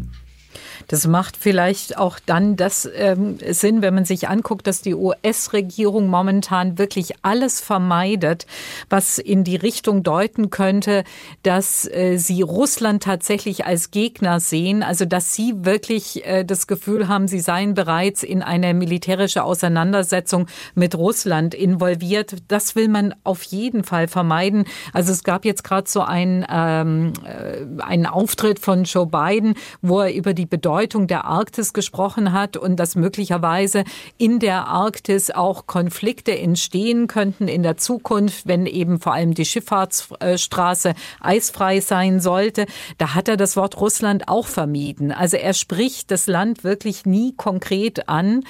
Das 0.88 1.06
macht 1.06 1.36
vielleicht 1.36 1.98
auch 1.98 2.18
dann 2.24 2.56
das 2.56 2.88
ähm, 2.94 3.38
Sinn, 3.50 3.82
wenn 3.82 3.94
man 3.94 4.04
sich 4.04 4.28
anguckt, 4.28 4.66
dass 4.66 4.82
die 4.82 4.94
US-Regierung 4.94 6.08
momentan 6.08 6.78
wirklich 6.78 7.14
alles 7.22 7.60
vermeidet, 7.60 8.46
was 8.90 9.18
in 9.18 9.44
die 9.44 9.56
Richtung 9.56 10.02
deuten 10.02 10.50
könnte, 10.50 11.04
dass 11.42 11.86
äh, 11.86 12.18
sie 12.18 12.42
Russland 12.42 13.02
tatsächlich 13.02 13.64
als 13.64 13.90
Gegner 13.90 14.40
sehen, 14.40 14.82
also 14.82 15.04
dass 15.04 15.34
sie 15.34 15.54
wirklich 15.64 16.26
äh, 16.26 16.44
das 16.44 16.66
Gefühl 16.66 17.08
haben, 17.08 17.28
sie 17.28 17.40
seien 17.40 17.74
bereits 17.74 18.22
in 18.22 18.42
eine 18.42 18.74
militärische 18.74 19.44
Auseinandersetzung 19.44 20.46
mit 20.74 20.94
Russland 20.96 21.54
involviert. 21.54 22.36
Das 22.48 22.76
will 22.76 22.88
man 22.88 23.14
auf 23.24 23.42
jeden 23.44 23.84
Fall 23.84 24.08
vermeiden. 24.08 24.64
Also 24.92 25.12
es 25.12 25.24
gab 25.24 25.44
jetzt 25.44 25.64
gerade 25.64 25.88
so 25.88 26.02
einen, 26.02 26.44
ähm, 26.50 27.12
äh, 27.24 27.82
einen 27.82 28.06
Auftritt 28.06 28.58
von 28.58 28.84
Joe 28.84 29.06
Biden, 29.06 29.54
wo 29.80 30.00
er 30.00 30.12
über 30.12 30.34
die 30.34 30.46
Bedeutung 30.46 30.73
Bedeutung 30.74 31.06
der 31.06 31.24
Arktis 31.24 31.72
gesprochen 31.72 32.32
hat 32.32 32.56
und 32.56 32.74
dass 32.80 32.96
möglicherweise 32.96 33.84
in 34.18 34.40
der 34.40 34.66
Arktis 34.66 35.30
auch 35.30 35.68
Konflikte 35.68 36.36
entstehen 36.36 37.06
könnten 37.06 37.46
in 37.46 37.62
der 37.62 37.76
Zukunft, 37.76 38.48
wenn 38.48 38.66
eben 38.66 38.98
vor 38.98 39.12
allem 39.12 39.34
die 39.34 39.44
Schifffahrtsstraße 39.44 40.94
eisfrei 41.20 41.78
sein 41.78 42.18
sollte. 42.18 42.66
Da 42.98 43.14
hat 43.14 43.28
er 43.28 43.36
das 43.36 43.56
Wort 43.56 43.80
Russland 43.80 44.26
auch 44.26 44.48
vermieden. 44.48 45.12
Also 45.12 45.36
er 45.36 45.54
spricht 45.54 46.10
das 46.10 46.26
Land 46.26 46.64
wirklich 46.64 47.06
nie 47.06 47.34
konkret 47.36 48.08
an. 48.08 48.42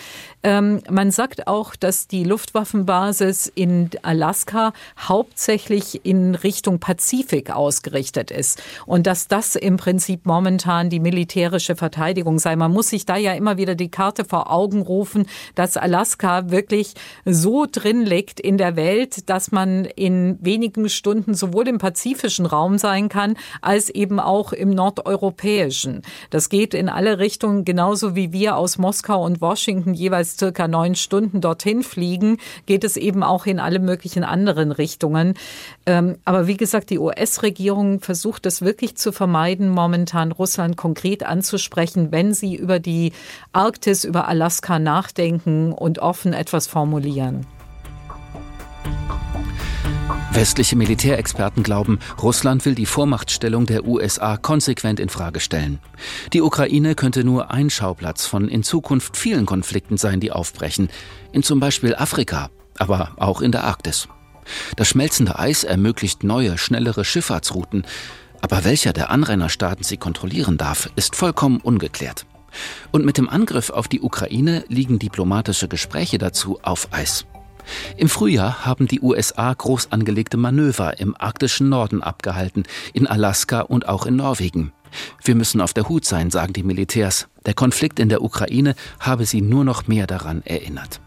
Ähm, 0.45 0.83
man 0.89 1.11
sagt 1.11 1.49
auch, 1.49 1.75
dass 1.75 2.07
die 2.07 2.23
Luftwaffenbasis 2.23 3.51
in 3.55 3.91
Alaska 4.03 4.73
hauptsächlich 4.99 6.05
in 6.05 6.37
Richtung 6.37 6.79
Pazifik 6.79 7.51
ausgerichtet 7.51 8.31
ist 8.31 8.63
und 8.87 9.07
dass 9.07 9.27
das 9.27 9.57
im 9.57 9.79
Prinzip 9.79 10.27
momentan 10.27 10.91
die 10.91 11.01
militärische 11.01 11.75
Verteidigung 11.75 12.05
Verteidigung 12.05 12.39
sei. 12.39 12.57
Man 12.57 12.73
muss 12.73 12.91
sich 12.91 13.07
da 13.07 13.17
ja 13.17 13.33
immer 13.33 13.57
wieder 13.57 13.75
die 13.75 13.91
Karte 13.91 14.25
vor 14.25 14.51
Augen 14.51 14.83
rufen, 14.83 15.27
dass 15.55 15.77
Alaska 15.77 16.51
wirklich 16.51 16.95
so 17.25 17.67
drin 17.71 18.03
liegt 18.03 18.41
in 18.41 18.59
der 18.59 18.77
Welt, 18.77 19.31
dass 19.31 19.53
man 19.53 19.85
in 19.85 20.39
wenigen 20.41 20.89
Stunden 20.89 21.35
sowohl 21.35 21.67
im 21.69 21.79
pazifischen 21.79 22.47
Raum 22.47 22.79
sein 22.79 23.09
kann, 23.09 23.37
als 23.63 23.91
eben 23.91 24.21
auch 24.21 24.53
im 24.53 24.71
nordeuropäischen. 24.71 26.03
Das 26.31 26.49
geht 26.49 26.75
in 26.75 26.89
alle 26.89 27.19
Richtungen, 27.19 27.65
genauso 27.65 28.15
wie 28.15 28.33
wir 28.33 28.57
aus 28.57 28.77
Moskau 28.77 29.25
und 29.25 29.41
Washington 29.41 29.95
jeweils 29.95 30.34
circa 30.39 30.69
neun 30.69 30.95
Stunden 30.95 31.41
dorthin 31.41 31.83
fliegen, 31.83 32.39
geht 32.67 32.85
es 32.85 32.97
eben 32.97 33.23
auch 33.23 33.47
in 33.47 33.61
alle 33.61 33.79
möglichen 33.79 34.25
anderen 34.25 34.73
Richtungen. 34.73 35.35
Ähm, 35.87 36.17
aber 36.25 36.47
wie 36.47 36.57
gesagt, 36.57 36.91
die 36.91 36.99
US-Regierung 36.99 38.01
versucht 38.01 38.47
es 38.47 38.63
wirklich 38.63 38.97
zu 38.97 39.13
vermeiden, 39.13 39.69
momentan 39.69 40.33
Russland 40.33 40.77
konkret 40.77 41.25
anzusprechen, 41.25 42.13
wenn 42.13 42.35
Sie 42.35 42.55
über 42.55 42.79
die 42.79 43.13
Arktis, 43.53 44.05
über 44.05 44.29
Alaska 44.29 44.79
nachdenken 44.79 45.73
und 45.73 45.99
offen 45.99 46.33
etwas 46.33 46.67
formulieren? 46.67 47.47
Westliche 50.35 50.75
Militärexperten 50.75 51.63
glauben, 51.63 52.01
Russland 52.21 52.65
will 52.65 52.75
die 52.75 52.87
Vormachtstellung 52.87 53.67
der 53.67 53.85
USA 53.85 54.37
konsequent 54.37 54.99
in 54.99 55.09
Frage 55.09 55.39
stellen. 55.39 55.79
Die 56.33 56.43
Ukraine 56.43 56.97
könnte 56.97 57.23
nur 57.23 57.53
ein 57.53 57.71
Schauplatz 57.71 58.27
von 58.27 58.49
in 58.49 58.65
Zukunft 58.65 59.17
vielen 59.17 59.47
Konflikten 59.47 59.97
sein, 59.97 60.19
die 60.19 60.33
aufbrechen, 60.33 60.89
in 61.31 61.45
zum 61.45 61.61
Beispiel 61.61 61.95
Afrika, 61.95 62.51
aber 62.79 63.13
auch 63.17 63.43
in 63.43 63.53
der 63.53 63.63
Arktis. 63.63 64.09
Das 64.75 64.89
schmelzende 64.89 65.39
Eis 65.39 65.63
ermöglicht 65.63 66.25
neue, 66.25 66.59
schnellere 66.59 67.05
Schifffahrtsrouten, 67.05 67.87
aber 68.41 68.65
welcher 68.65 68.93
der 68.93 69.11
Anrainerstaaten 69.11 69.85
sie 69.85 69.99
kontrollieren 69.99 70.59
darf, 70.59 70.91
ist 70.97 71.15
vollkommen 71.15 71.61
ungeklärt. 71.61 72.27
Und 72.91 73.05
mit 73.05 73.19
dem 73.19 73.29
Angriff 73.29 73.71
auf 73.71 73.87
die 73.87 74.01
Ukraine 74.01 74.65
liegen 74.67 74.99
diplomatische 74.99 75.69
Gespräche 75.69 76.19
dazu 76.19 76.59
auf 76.63 76.89
Eis. 76.91 77.25
Im 77.97 78.09
Frühjahr 78.09 78.65
haben 78.65 78.87
die 78.87 79.01
USA 79.01 79.53
groß 79.53 79.93
angelegte 79.93 80.37
Manöver 80.37 80.99
im 80.99 81.15
arktischen 81.19 81.69
Norden 81.69 82.03
abgehalten, 82.03 82.65
in 82.93 83.07
Alaska 83.07 83.61
und 83.61 83.89
auch 83.89 84.07
in 84.07 84.17
Norwegen. 84.17 84.73
Wir 85.23 85.35
müssen 85.35 85.61
auf 85.61 85.73
der 85.73 85.89
Hut 85.89 86.05
sein, 86.05 86.31
sagen 86.31 86.53
die 86.53 86.63
Militärs. 86.63 87.29
Der 87.47 87.55
Konflikt 87.55 87.99
in 87.99 88.09
der 88.09 88.23
Ukraine 88.23 88.75
habe 89.01 89.27
sie 89.27 89.41
nur 89.41 89.65
noch 89.65 89.87
mehr 89.87 90.07
daran 90.07 90.43
erinnert. 90.45 91.01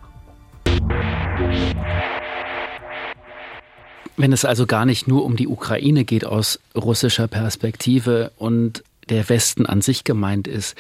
Wenn 4.20 4.34
es 4.34 4.46
also 4.46 4.66
gar 4.66 4.86
nicht 4.86 5.08
nur 5.08 5.24
um 5.24 5.36
die 5.36 5.48
Ukraine 5.48 6.04
geht 6.04 6.26
aus 6.26 6.60
russischer 6.76 7.28
Perspektive 7.28 8.32
und 8.38 8.84
der 9.10 9.30
Westen 9.30 9.66
an 9.66 9.82
sich 9.82 10.04
gemeint 10.04 10.48
ist, 10.48 10.76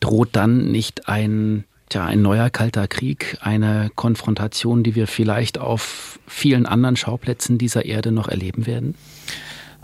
droht 0.00 0.30
dann 0.32 0.70
nicht 0.70 1.08
ein, 1.08 1.64
tja, 1.92 2.06
ein 2.06 2.22
neuer 2.22 2.48
kalter 2.48 2.88
Krieg, 2.88 3.36
eine 3.40 3.90
Konfrontation, 3.94 4.82
die 4.82 4.94
wir 4.94 5.06
vielleicht 5.06 5.58
auf 5.58 6.18
vielen 6.26 6.64
anderen 6.64 6.96
Schauplätzen 6.96 7.58
dieser 7.58 7.84
Erde 7.84 8.12
noch 8.12 8.28
erleben 8.28 8.66
werden? 8.66 8.94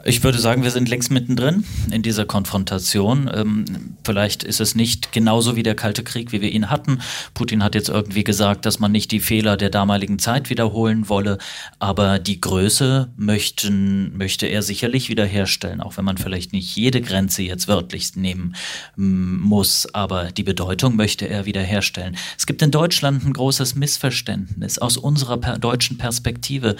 Ich 0.04 0.22
würde 0.22 0.38
sagen, 0.38 0.62
wir 0.62 0.70
sind 0.70 0.88
längst 0.88 1.10
mittendrin 1.10 1.64
in 1.90 2.02
dieser 2.02 2.24
Konfrontation. 2.24 3.28
Ähm, 3.34 3.96
vielleicht 4.04 4.44
ist 4.44 4.60
es 4.60 4.76
nicht 4.76 5.10
genauso 5.10 5.56
wie 5.56 5.64
der 5.64 5.74
Kalte 5.74 6.04
Krieg, 6.04 6.30
wie 6.30 6.40
wir 6.40 6.52
ihn 6.52 6.70
hatten. 6.70 7.00
Putin 7.34 7.64
hat 7.64 7.74
jetzt 7.74 7.88
irgendwie 7.88 8.22
gesagt, 8.22 8.64
dass 8.64 8.78
man 8.78 8.92
nicht 8.92 9.10
die 9.10 9.18
Fehler 9.18 9.56
der 9.56 9.70
damaligen 9.70 10.20
Zeit 10.20 10.50
wiederholen 10.50 11.08
wolle, 11.08 11.38
aber 11.80 12.20
die 12.20 12.40
Größe 12.40 13.10
möchten, 13.16 14.16
möchte 14.16 14.46
er 14.46 14.62
sicherlich 14.62 15.08
wiederherstellen, 15.08 15.80
auch 15.80 15.96
wenn 15.96 16.04
man 16.04 16.16
vielleicht 16.16 16.52
nicht 16.52 16.76
jede 16.76 17.00
Grenze 17.00 17.42
jetzt 17.42 17.66
wörtlich 17.66 18.14
nehmen 18.14 18.54
muss, 18.94 19.92
aber 19.94 20.30
die 20.30 20.44
Bedeutung 20.44 20.94
möchte 20.94 21.28
er 21.28 21.44
wiederherstellen. 21.44 22.16
Es 22.36 22.46
gibt 22.46 22.62
in 22.62 22.70
Deutschland 22.70 23.24
ein 23.24 23.32
großes 23.32 23.74
Missverständnis. 23.74 24.78
Aus 24.78 24.96
unserer 24.96 25.38
deutschen 25.58 25.98
Perspektive 25.98 26.76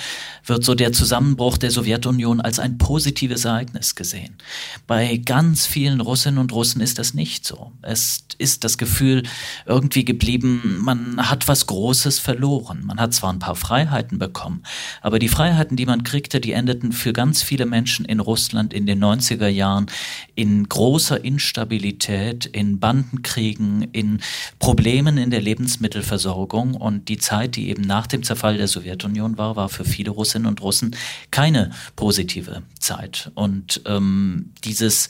wird 0.47 0.65
so 0.65 0.77
der 0.77 0.93
Zusammenbruch 0.93 1.59
der 1.59 1.73
Sowjetunion 1.73 2.41
als 2.41 2.61
ein 2.61 2.79
positives 2.79 3.08
positives 3.09 3.47
Ereignis 3.47 3.95
gesehen. 3.95 4.37
Bei 4.87 5.17
ganz 5.17 5.67
vielen 5.67 6.03
Russinnen 6.03 6.39
und 6.39 6.53
Russen 6.53 6.83
ist 6.83 6.99
das 6.99 7.15
nicht 7.15 7.47
so. 7.47 7.73
Es 7.81 8.25
ist 8.37 8.65
das 8.65 8.77
Gefühl 8.77 9.23
irgendwie 9.65 10.05
geblieben, 10.05 10.79
man 10.83 11.31
hat 11.31 11.49
was 11.49 11.67
Großes 11.67 12.19
verloren. 12.19 12.85
Man 12.85 13.01
hat 13.01 13.15
zwar 13.15 13.33
ein 13.33 13.39
paar 13.39 13.57
Freiheiten 13.57 14.19
bekommen, 14.19 14.63
aber 15.01 15.19
die 15.19 15.29
Freiheiten, 15.29 15.77
die 15.77 15.87
man 15.87 16.03
kriegte, 16.03 16.39
die 16.39 16.53
endeten 16.53 16.93
für 16.93 17.15
ganz 17.15 17.43
viele 17.43 17.65
Menschen 17.65 18.05
in 18.05 18.21
Russland 18.21 18.75
in 18.75 18.85
den 18.85 19.03
90er 19.03 19.49
Jahren 19.49 19.87
in 20.35 20.69
großer 20.69 21.25
Instabilität, 21.25 22.45
in 22.45 22.79
Bandenkriegen, 22.79 23.89
in 23.93 24.21
Problemen 24.59 25.17
in 25.17 25.31
der 25.31 25.41
Lebensmittelversorgung. 25.41 26.75
Und 26.75 27.09
die 27.09 27.17
Zeit, 27.17 27.57
die 27.57 27.71
eben 27.71 27.83
nach 27.83 28.07
dem 28.07 28.23
Zerfall 28.23 28.59
der 28.59 28.69
Sowjetunion 28.69 29.39
war, 29.39 29.57
war 29.57 29.71
für 29.71 29.87
viele 29.87 30.11
Russinnen 30.11 30.47
und 30.47 30.61
Russen 30.61 30.95
keine 31.31 31.71
positive 31.97 32.63
Zeit. 32.79 32.98
Zeit. 32.99 33.31
Und 33.35 33.83
ähm, 33.87 34.53
dieses 34.65 35.09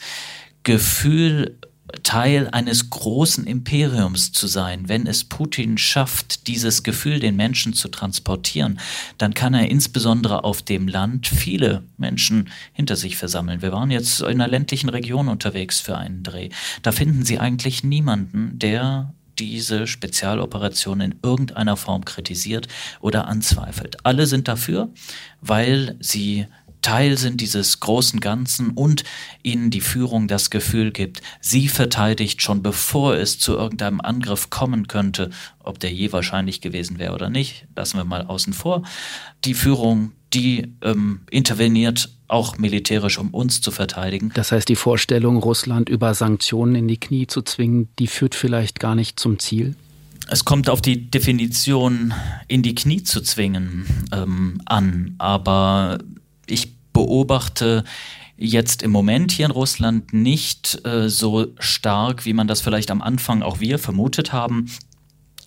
Gefühl, 0.62 1.58
Teil 2.02 2.48
eines 2.52 2.90
großen 2.90 3.46
Imperiums 3.46 4.30
zu 4.32 4.46
sein. 4.46 4.90
Wenn 4.90 5.06
es 5.06 5.24
Putin 5.24 5.78
schafft, 5.78 6.46
dieses 6.46 6.82
Gefühl 6.82 7.18
den 7.18 7.34
Menschen 7.34 7.72
zu 7.72 7.88
transportieren, 7.88 8.78
dann 9.16 9.32
kann 9.32 9.54
er 9.54 9.70
insbesondere 9.70 10.44
auf 10.44 10.60
dem 10.60 10.86
Land 10.86 11.28
viele 11.28 11.84
Menschen 11.96 12.50
hinter 12.74 12.94
sich 12.94 13.16
versammeln. 13.16 13.62
Wir 13.62 13.72
waren 13.72 13.90
jetzt 13.90 14.20
in 14.20 14.26
einer 14.26 14.48
ländlichen 14.48 14.90
Region 14.90 15.28
unterwegs 15.28 15.80
für 15.80 15.96
einen 15.96 16.22
Dreh. 16.22 16.50
Da 16.82 16.92
finden 16.92 17.24
Sie 17.24 17.38
eigentlich 17.38 17.82
niemanden, 17.82 18.58
der 18.58 19.14
diese 19.38 19.86
Spezialoperation 19.86 21.00
in 21.00 21.14
irgendeiner 21.22 21.76
Form 21.76 22.04
kritisiert 22.04 22.68
oder 23.00 23.28
anzweifelt. 23.28 24.04
Alle 24.04 24.26
sind 24.26 24.48
dafür, 24.48 24.90
weil 25.40 25.96
sie 26.00 26.46
Teil 26.82 27.18
sind 27.18 27.40
dieses 27.40 27.80
großen 27.80 28.20
Ganzen 28.20 28.70
und 28.70 29.04
ihnen 29.42 29.70
die 29.70 29.80
Führung 29.80 30.28
das 30.28 30.50
Gefühl 30.50 30.92
gibt, 30.92 31.22
sie 31.40 31.68
verteidigt 31.68 32.42
schon 32.42 32.62
bevor 32.62 33.14
es 33.16 33.38
zu 33.38 33.54
irgendeinem 33.54 34.00
Angriff 34.00 34.50
kommen 34.50 34.88
könnte, 34.88 35.30
ob 35.60 35.78
der 35.78 35.92
je 35.92 36.12
wahrscheinlich 36.12 36.60
gewesen 36.60 36.98
wäre 36.98 37.14
oder 37.14 37.30
nicht, 37.30 37.66
lassen 37.76 37.98
wir 37.98 38.04
mal 38.04 38.22
außen 38.26 38.52
vor. 38.52 38.82
Die 39.44 39.54
Führung, 39.54 40.12
die 40.34 40.74
ähm, 40.82 41.20
interveniert 41.30 42.10
auch 42.28 42.58
militärisch, 42.58 43.18
um 43.18 43.30
uns 43.30 43.60
zu 43.60 43.70
verteidigen. 43.70 44.30
Das 44.34 44.52
heißt, 44.52 44.68
die 44.68 44.76
Vorstellung, 44.76 45.38
Russland 45.38 45.88
über 45.88 46.14
Sanktionen 46.14 46.74
in 46.74 46.88
die 46.88 47.00
Knie 47.00 47.26
zu 47.26 47.42
zwingen, 47.42 47.88
die 47.98 48.06
führt 48.06 48.34
vielleicht 48.34 48.80
gar 48.80 48.94
nicht 48.94 49.18
zum 49.18 49.38
Ziel? 49.38 49.74
Es 50.30 50.44
kommt 50.44 50.68
auf 50.68 50.82
die 50.82 51.10
Definition 51.10 52.12
in 52.48 52.62
die 52.62 52.74
Knie 52.74 53.02
zu 53.02 53.22
zwingen 53.22 53.86
ähm, 54.12 54.60
an, 54.66 55.14
aber 55.16 55.98
ich 56.50 56.76
beobachte 56.92 57.84
jetzt 58.36 58.82
im 58.82 58.92
Moment 58.92 59.32
hier 59.32 59.46
in 59.46 59.52
Russland 59.52 60.12
nicht 60.12 60.84
äh, 60.86 61.08
so 61.08 61.48
stark, 61.58 62.24
wie 62.24 62.32
man 62.32 62.46
das 62.46 62.60
vielleicht 62.60 62.90
am 62.90 63.02
Anfang 63.02 63.42
auch 63.42 63.60
wir 63.60 63.78
vermutet 63.78 64.32
haben. 64.32 64.70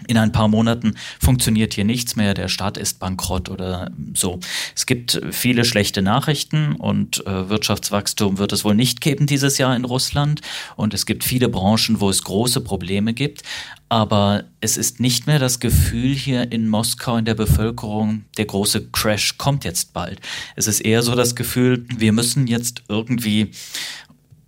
In 0.08 0.18
ein 0.18 0.32
paar 0.32 0.48
Monaten 0.48 0.96
funktioniert 1.20 1.74
hier 1.74 1.86
nichts 1.86 2.16
mehr, 2.16 2.34
der 2.34 2.48
Staat 2.48 2.78
ist 2.78 3.00
bankrott 3.00 3.50
oder 3.50 3.92
so. 4.14 4.40
Es 4.76 4.86
gibt 4.86 5.22
viele 5.32 5.66
schlechte 5.66 6.02
Nachrichten 6.02 6.76
und 6.76 7.26
äh, 7.26 7.50
Wirtschaftswachstum 7.50 8.38
wird 8.38 8.54
es 8.54 8.66
wohl 8.66 8.76
nicht 8.76 9.02
geben 9.02 9.28
dieses 9.28 9.58
Jahr 9.58 9.76
in 9.76 9.86
Russland 9.86 10.42
und 10.76 10.94
es 10.94 11.06
gibt 11.06 11.24
viele 11.24 11.50
Branchen, 11.50 12.00
wo 12.00 12.10
es 12.10 12.24
große 12.24 12.62
Probleme 12.62 13.14
gibt. 13.14 13.44
Aber 13.90 14.46
es 14.62 14.78
ist 14.78 15.02
nicht 15.02 15.28
mehr 15.28 15.38
das 15.38 15.60
Gefühl 15.60 16.16
hier 16.16 16.50
in 16.54 16.70
Moskau 16.70 17.18
in 17.18 17.26
der 17.26 17.34
Bevölkerung, 17.34 18.24
der 18.38 18.46
große 18.46 18.88
Crash 18.92 19.38
kommt 19.38 19.66
jetzt 19.66 19.92
bald. 19.92 20.22
Es 20.56 20.68
ist 20.68 20.80
eher 20.80 21.02
so 21.02 21.14
das 21.14 21.36
Gefühl, 21.36 21.86
wir 21.98 22.14
müssen 22.14 22.48
jetzt 22.48 22.84
irgendwie 22.88 23.52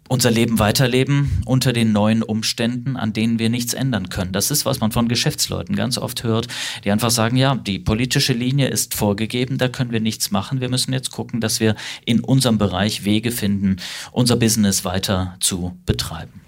unser 0.09 0.31
Leben 0.31 0.59
weiterleben 0.59 1.41
unter 1.45 1.73
den 1.73 1.91
neuen 1.91 2.23
Umständen, 2.23 2.97
an 2.97 3.13
denen 3.13 3.39
wir 3.39 3.49
nichts 3.49 3.73
ändern 3.73 4.09
können. 4.09 4.31
Das 4.31 4.51
ist, 4.51 4.65
was 4.65 4.79
man 4.79 4.91
von 4.91 5.07
Geschäftsleuten 5.07 5.75
ganz 5.75 5.97
oft 5.97 6.23
hört, 6.23 6.47
die 6.83 6.91
einfach 6.91 7.11
sagen, 7.11 7.37
ja, 7.37 7.55
die 7.55 7.79
politische 7.79 8.33
Linie 8.33 8.67
ist 8.67 8.93
vorgegeben, 8.93 9.57
da 9.57 9.69
können 9.69 9.91
wir 9.91 10.01
nichts 10.01 10.31
machen. 10.31 10.61
Wir 10.61 10.69
müssen 10.69 10.93
jetzt 10.93 11.11
gucken, 11.11 11.41
dass 11.41 11.59
wir 11.59 11.75
in 12.05 12.19
unserem 12.19 12.57
Bereich 12.57 13.05
Wege 13.05 13.31
finden, 13.31 13.77
unser 14.11 14.35
Business 14.35 14.85
weiter 14.85 15.35
zu 15.39 15.77
betreiben. 15.85 16.41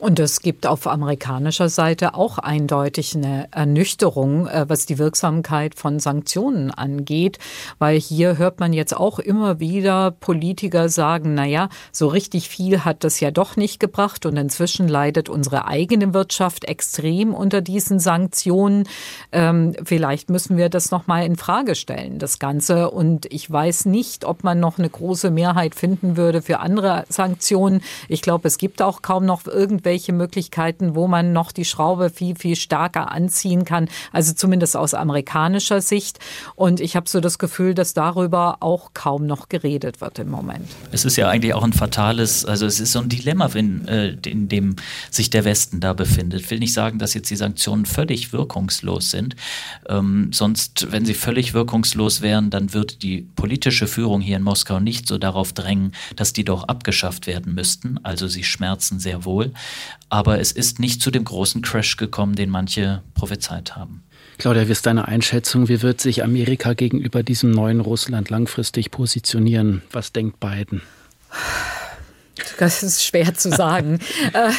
Und 0.00 0.18
es 0.18 0.40
gibt 0.40 0.66
auf 0.66 0.86
amerikanischer 0.86 1.68
Seite 1.68 2.14
auch 2.14 2.38
eindeutig 2.38 3.14
eine 3.14 3.48
Ernüchterung, 3.50 4.46
äh, 4.46 4.64
was 4.66 4.86
die 4.86 4.96
Wirksamkeit 4.96 5.74
von 5.74 6.00
Sanktionen 6.00 6.70
angeht, 6.70 7.38
weil 7.78 8.00
hier 8.00 8.38
hört 8.38 8.60
man 8.60 8.72
jetzt 8.72 8.96
auch 8.96 9.18
immer 9.18 9.60
wieder 9.60 10.10
Politiker 10.10 10.88
sagen, 10.88 11.34
na 11.34 11.44
ja, 11.44 11.68
so 11.92 12.08
richtig 12.08 12.48
viel 12.48 12.86
hat 12.86 13.04
das 13.04 13.20
ja 13.20 13.30
doch 13.30 13.56
nicht 13.56 13.78
gebracht 13.78 14.24
und 14.24 14.38
inzwischen 14.38 14.88
leidet 14.88 15.28
unsere 15.28 15.66
eigene 15.66 16.14
Wirtschaft 16.14 16.64
extrem 16.64 17.34
unter 17.34 17.60
diesen 17.60 17.98
Sanktionen. 17.98 18.88
Ähm, 19.32 19.74
vielleicht 19.84 20.30
müssen 20.30 20.56
wir 20.56 20.70
das 20.70 20.90
noch 20.90 21.08
mal 21.08 21.26
in 21.26 21.36
Frage 21.36 21.74
stellen, 21.74 22.18
das 22.18 22.38
Ganze. 22.38 22.90
Und 22.90 23.26
ich 23.30 23.50
weiß 23.50 23.84
nicht, 23.84 24.24
ob 24.24 24.44
man 24.44 24.60
noch 24.60 24.78
eine 24.78 24.88
große 24.88 25.30
Mehrheit 25.30 25.74
finden 25.74 26.16
würde 26.16 26.40
für 26.40 26.60
andere 26.60 27.04
Sanktionen. 27.10 27.82
Ich 28.08 28.22
glaube, 28.22 28.48
es 28.48 28.56
gibt 28.56 28.80
auch 28.80 29.02
kaum 29.02 29.26
noch 29.26 29.44
irgendwelche 29.44 29.89
irgendwelche 29.90 30.12
Möglichkeiten, 30.12 30.94
wo 30.94 31.08
man 31.08 31.32
noch 31.32 31.50
die 31.50 31.64
Schraube 31.64 32.10
viel, 32.10 32.36
viel 32.36 32.54
stärker 32.54 33.10
anziehen 33.10 33.64
kann. 33.64 33.88
Also 34.12 34.32
zumindest 34.32 34.76
aus 34.76 34.94
amerikanischer 34.94 35.80
Sicht. 35.80 36.20
Und 36.54 36.80
ich 36.80 36.94
habe 36.94 37.08
so 37.08 37.20
das 37.20 37.38
Gefühl, 37.38 37.74
dass 37.74 37.92
darüber 37.92 38.58
auch 38.60 38.90
kaum 38.94 39.26
noch 39.26 39.48
geredet 39.48 40.00
wird 40.00 40.20
im 40.20 40.30
Moment. 40.30 40.68
Es 40.92 41.04
ist 41.04 41.16
ja 41.16 41.28
eigentlich 41.28 41.54
auch 41.54 41.64
ein 41.64 41.72
fatales, 41.72 42.44
also 42.44 42.66
es 42.66 42.78
ist 42.78 42.92
so 42.92 43.00
ein 43.00 43.08
Dilemma, 43.08 43.46
in, 43.54 43.88
äh, 43.88 44.16
in 44.26 44.48
dem 44.48 44.76
sich 45.10 45.30
der 45.30 45.44
Westen 45.44 45.80
da 45.80 45.92
befindet. 45.92 46.42
Ich 46.42 46.50
will 46.50 46.60
nicht 46.60 46.72
sagen, 46.72 47.00
dass 47.00 47.14
jetzt 47.14 47.30
die 47.30 47.36
Sanktionen 47.36 47.84
völlig 47.84 48.32
wirkungslos 48.32 49.10
sind. 49.10 49.34
Ähm, 49.88 50.30
sonst, 50.32 50.92
wenn 50.92 51.04
sie 51.04 51.14
völlig 51.14 51.52
wirkungslos 51.52 52.22
wären, 52.22 52.50
dann 52.50 52.72
würde 52.72 52.94
die 52.94 53.22
politische 53.34 53.88
Führung 53.88 54.20
hier 54.20 54.36
in 54.36 54.42
Moskau 54.44 54.78
nicht 54.78 55.08
so 55.08 55.18
darauf 55.18 55.52
drängen, 55.52 55.92
dass 56.14 56.32
die 56.32 56.44
doch 56.44 56.64
abgeschafft 56.64 57.26
werden 57.26 57.54
müssten. 57.54 57.98
Also 58.04 58.28
sie 58.28 58.44
schmerzen 58.44 59.00
sehr 59.00 59.24
wohl. 59.24 59.52
Aber 60.08 60.40
es 60.40 60.52
ist 60.52 60.78
nicht 60.78 61.02
zu 61.02 61.10
dem 61.10 61.24
großen 61.24 61.62
Crash 61.62 61.96
gekommen, 61.96 62.34
den 62.34 62.50
manche 62.50 63.02
prophezeit 63.14 63.76
haben. 63.76 64.02
Claudia, 64.38 64.66
wie 64.68 64.72
ist 64.72 64.86
deine 64.86 65.06
Einschätzung? 65.06 65.68
Wie 65.68 65.82
wird 65.82 66.00
sich 66.00 66.24
Amerika 66.24 66.72
gegenüber 66.72 67.22
diesem 67.22 67.50
neuen 67.50 67.80
Russland 67.80 68.30
langfristig 68.30 68.90
positionieren? 68.90 69.82
Was 69.92 70.12
denkt 70.12 70.40
Biden? 70.40 70.82
Das 72.58 72.82
ist 72.82 73.04
schwer 73.04 73.34
zu 73.34 73.50
sagen. 73.50 73.98
Äh, 74.32 74.50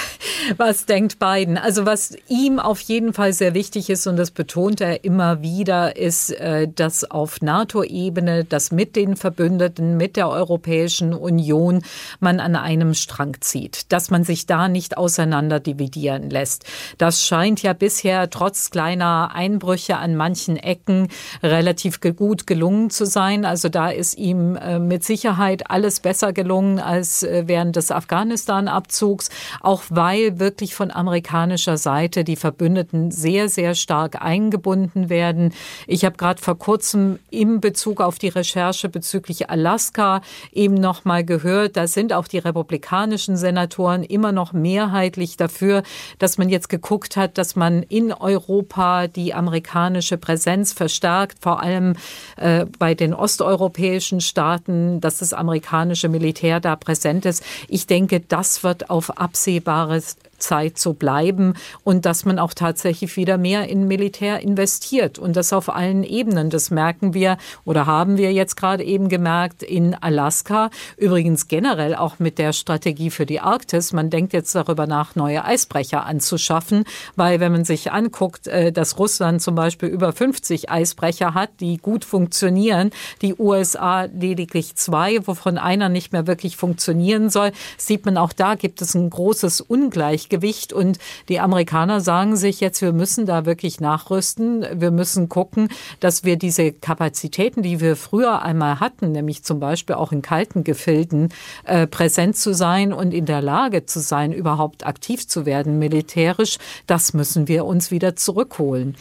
was 0.58 0.86
denkt 0.86 1.20
Biden? 1.20 1.58
Also 1.58 1.86
was 1.86 2.14
ihm 2.28 2.60
auf 2.60 2.82
jeden 2.82 3.14
Fall 3.14 3.32
sehr 3.32 3.54
wichtig 3.54 3.90
ist, 3.90 4.08
und 4.08 4.18
das 4.18 4.32
betont 4.32 4.82
er 4.82 5.04
immer 5.04 5.42
wieder, 5.42 5.96
ist, 5.96 6.32
äh, 6.32 6.68
dass 6.68 7.10
auf 7.10 7.42
NATO-Ebene, 7.42 8.44
dass 8.44 8.72
mit 8.72 8.96
den 8.96 9.16
Verbündeten, 9.16 9.98
mit 9.98 10.18
der 10.18 10.30
Europäischen 10.30 11.14
Union 11.14 11.84
man 12.20 12.40
an 12.40 12.56
einem 12.56 12.94
Strang 12.94 13.38
zieht, 13.40 13.92
dass 13.92 14.10
man 14.10 14.24
sich 14.24 14.46
da 14.46 14.68
nicht 14.68 14.98
auseinander 14.98 15.60
dividieren 15.60 16.30
lässt. 16.30 16.66
Das 16.98 17.26
scheint 17.26 17.62
ja 17.62 17.74
bisher 17.74 18.30
trotz 18.30 18.72
kleiner 18.72 19.32
Einbrüche 19.34 19.98
an 19.98 20.16
manchen 20.16 20.58
Ecken 20.58 21.08
relativ 21.44 22.00
gut 22.02 22.48
gelungen 22.48 22.90
zu 22.90 23.06
sein. 23.06 23.46
Also 23.46 23.70
da 23.70 23.90
ist 23.90 24.18
ihm 24.18 24.56
äh, 24.56 24.80
mit 24.80 25.04
Sicherheit 25.04 25.70
alles 25.70 26.00
besser 26.00 26.34
gelungen 26.34 26.80
als 26.80 27.22
während 27.24 27.71
Des 27.72 27.92
Afghanistan-Abzugs, 27.92 29.30
auch 29.62 29.84
weil 29.90 30.40
wirklich 30.40 30.76
von 30.76 30.92
amerikanischer 30.92 31.78
Seite 31.78 32.24
die 32.24 32.36
Verbündeten 32.36 33.12
sehr, 33.12 33.50
sehr 33.50 33.76
stark 33.76 34.22
eingebunden 34.22 35.10
werden. 35.10 35.54
Ich 35.88 36.06
habe 36.06 36.18
gerade 36.18 36.42
vor 36.42 36.58
kurzem 36.58 37.20
im 37.30 37.62
Bezug 37.62 38.02
auf 38.02 38.20
die 38.20 38.30
Recherche 38.30 38.90
bezüglich 38.90 39.50
Alaska 39.50 40.22
eben 40.52 40.76
noch 40.76 41.06
mal 41.06 41.24
gehört, 41.24 41.78
da 41.78 41.88
sind 41.88 42.14
auch 42.14 42.28
die 42.28 42.38
republikanischen 42.38 43.38
Senatoren 43.38 44.04
immer 44.04 44.32
noch 44.32 44.54
mehrheitlich 44.54 45.38
dafür, 45.38 45.84
dass 46.20 46.38
man 46.38 46.50
jetzt 46.50 46.70
geguckt 46.70 47.18
hat, 47.18 47.38
dass 47.38 47.56
man 47.56 47.84
in 47.84 48.14
Europa 48.14 49.08
die 49.08 49.34
amerikanische 49.34 50.18
Präsenz 50.18 50.74
verstärkt, 50.74 51.38
vor 51.42 51.62
allem 51.62 51.96
äh, 52.38 52.66
bei 52.80 52.96
den 52.96 53.14
osteuropäischen 53.14 54.22
Staaten, 54.22 55.02
dass 55.02 55.18
das 55.18 55.34
amerikanische 55.34 56.10
Militär 56.10 56.60
da 56.60 56.76
präsent 56.76 57.26
ist. 57.26 57.44
Ich 57.68 57.88
denke, 57.88 58.20
das 58.20 58.64
wird 58.64 58.90
auf 58.90 59.18
absehbares 59.18 60.18
Zeit 60.42 60.78
so 60.78 60.94
bleiben 60.94 61.54
und 61.84 62.06
dass 62.06 62.26
man 62.26 62.40
auch 62.40 62.54
tatsächlich 62.54 63.16
wieder 63.16 63.38
mehr 63.38 63.70
in 63.70 63.88
Militär 63.88 64.42
investiert 64.42 65.20
und 65.20 65.36
das 65.36 65.54
auf 65.54 65.74
allen 65.74 66.04
Ebenen. 66.04 66.50
Das 66.50 66.72
merken 66.72 67.14
wir 67.14 67.38
oder 67.64 67.86
haben 67.86 68.18
wir 68.18 68.34
jetzt 68.34 68.56
gerade 68.56 68.84
eben 68.84 69.10
gemerkt 69.10 69.64
in 69.64 69.96
Alaska. 69.96 70.70
Übrigens 70.98 71.48
generell 71.48 71.96
auch 71.96 72.20
mit 72.20 72.38
der 72.38 72.54
Strategie 72.54 73.10
für 73.10 73.26
die 73.26 73.40
Arktis. 73.40 73.94
Man 73.94 74.10
denkt 74.10 74.34
jetzt 74.34 74.54
darüber 74.56 74.88
nach, 74.88 75.16
neue 75.16 75.46
Eisbrecher 75.46 76.06
anzuschaffen, 76.06 76.86
weil 77.16 77.40
wenn 77.40 77.52
man 77.52 77.66
sich 77.66 77.92
anguckt, 77.92 78.48
äh, 78.48 78.72
dass 78.72 78.98
Russland 78.98 79.42
zum 79.42 79.56
Beispiel 79.56 79.90
über 79.90 80.14
50 80.14 80.70
Eisbrecher 80.70 81.34
hat, 81.34 81.50
die 81.60 81.78
gut 81.78 82.06
funktionieren, 82.06 82.92
die 83.22 83.36
USA 83.36 84.04
lediglich 84.06 84.76
zwei, 84.76 85.26
wovon 85.26 85.58
einer 85.58 85.90
nicht 85.90 86.12
mehr 86.12 86.28
wirklich 86.28 86.58
funktionieren 86.58 87.30
soll, 87.30 87.52
sieht 87.78 88.06
man 88.06 88.18
auch 88.18 88.34
da 88.34 88.56
gibt 88.56 88.82
es 88.82 88.96
ein 88.96 89.10
großes 89.10 89.62
Ungleichgewicht 89.62 90.31
Gleichgewicht. 90.32 90.74
Und 90.74 90.98
die 91.30 91.40
Amerikaner 91.40 92.02
sagen 92.02 92.36
sich 92.36 92.60
jetzt, 92.60 92.82
wir 92.82 92.94
müssen 92.94 93.26
da 93.26 93.46
wirklich 93.46 93.80
nachrüsten. 93.80 94.66
Wir 94.74 94.92
müssen 94.92 95.30
gucken, 95.30 95.70
dass 96.00 96.24
wir 96.24 96.38
diese 96.38 96.72
Kapazitäten, 96.72 97.62
die 97.62 97.80
wir 97.80 97.96
früher 97.96 98.42
einmal 98.42 98.80
hatten, 98.80 99.12
nämlich 99.12 99.44
zum 99.44 99.60
Beispiel 99.60 99.96
auch 99.96 100.12
in 100.12 100.22
kalten 100.22 100.64
Gefilden, 100.64 101.30
äh, 101.66 101.88
präsent 101.88 102.38
zu 102.38 102.54
sein 102.54 102.94
und 102.94 103.14
in 103.14 103.26
der 103.26 103.42
Lage 103.42 103.86
zu 103.86 104.00
sein, 104.00 104.32
überhaupt 104.32 104.86
aktiv 104.86 105.28
zu 105.28 105.46
werden 105.46 105.80
militärisch, 105.80 106.58
das 106.88 107.14
müssen 107.14 107.48
wir 107.48 107.66
uns 107.66 107.92
wieder 107.92 108.16
zurückholen. 108.16 108.96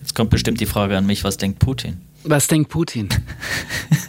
Jetzt 0.00 0.14
kommt 0.14 0.30
bestimmt 0.30 0.60
die 0.60 0.66
Frage 0.66 0.96
an 0.96 1.06
mich, 1.06 1.24
was 1.24 1.36
denkt 1.36 1.60
Putin? 1.60 2.02
Was 2.24 2.48
denkt 2.48 2.70
Putin? 2.70 3.08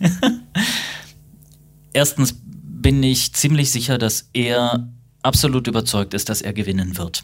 Erstens 1.93 2.35
bin 2.41 3.01
ich 3.03 3.33
ziemlich 3.33 3.71
sicher, 3.71 3.97
dass 3.97 4.29
er 4.33 4.89
absolut 5.25 5.67
überzeugt 5.67 6.13
ist, 6.13 6.29
dass 6.29 6.41
er 6.41 6.53
gewinnen 6.53 6.97
wird. 6.97 7.23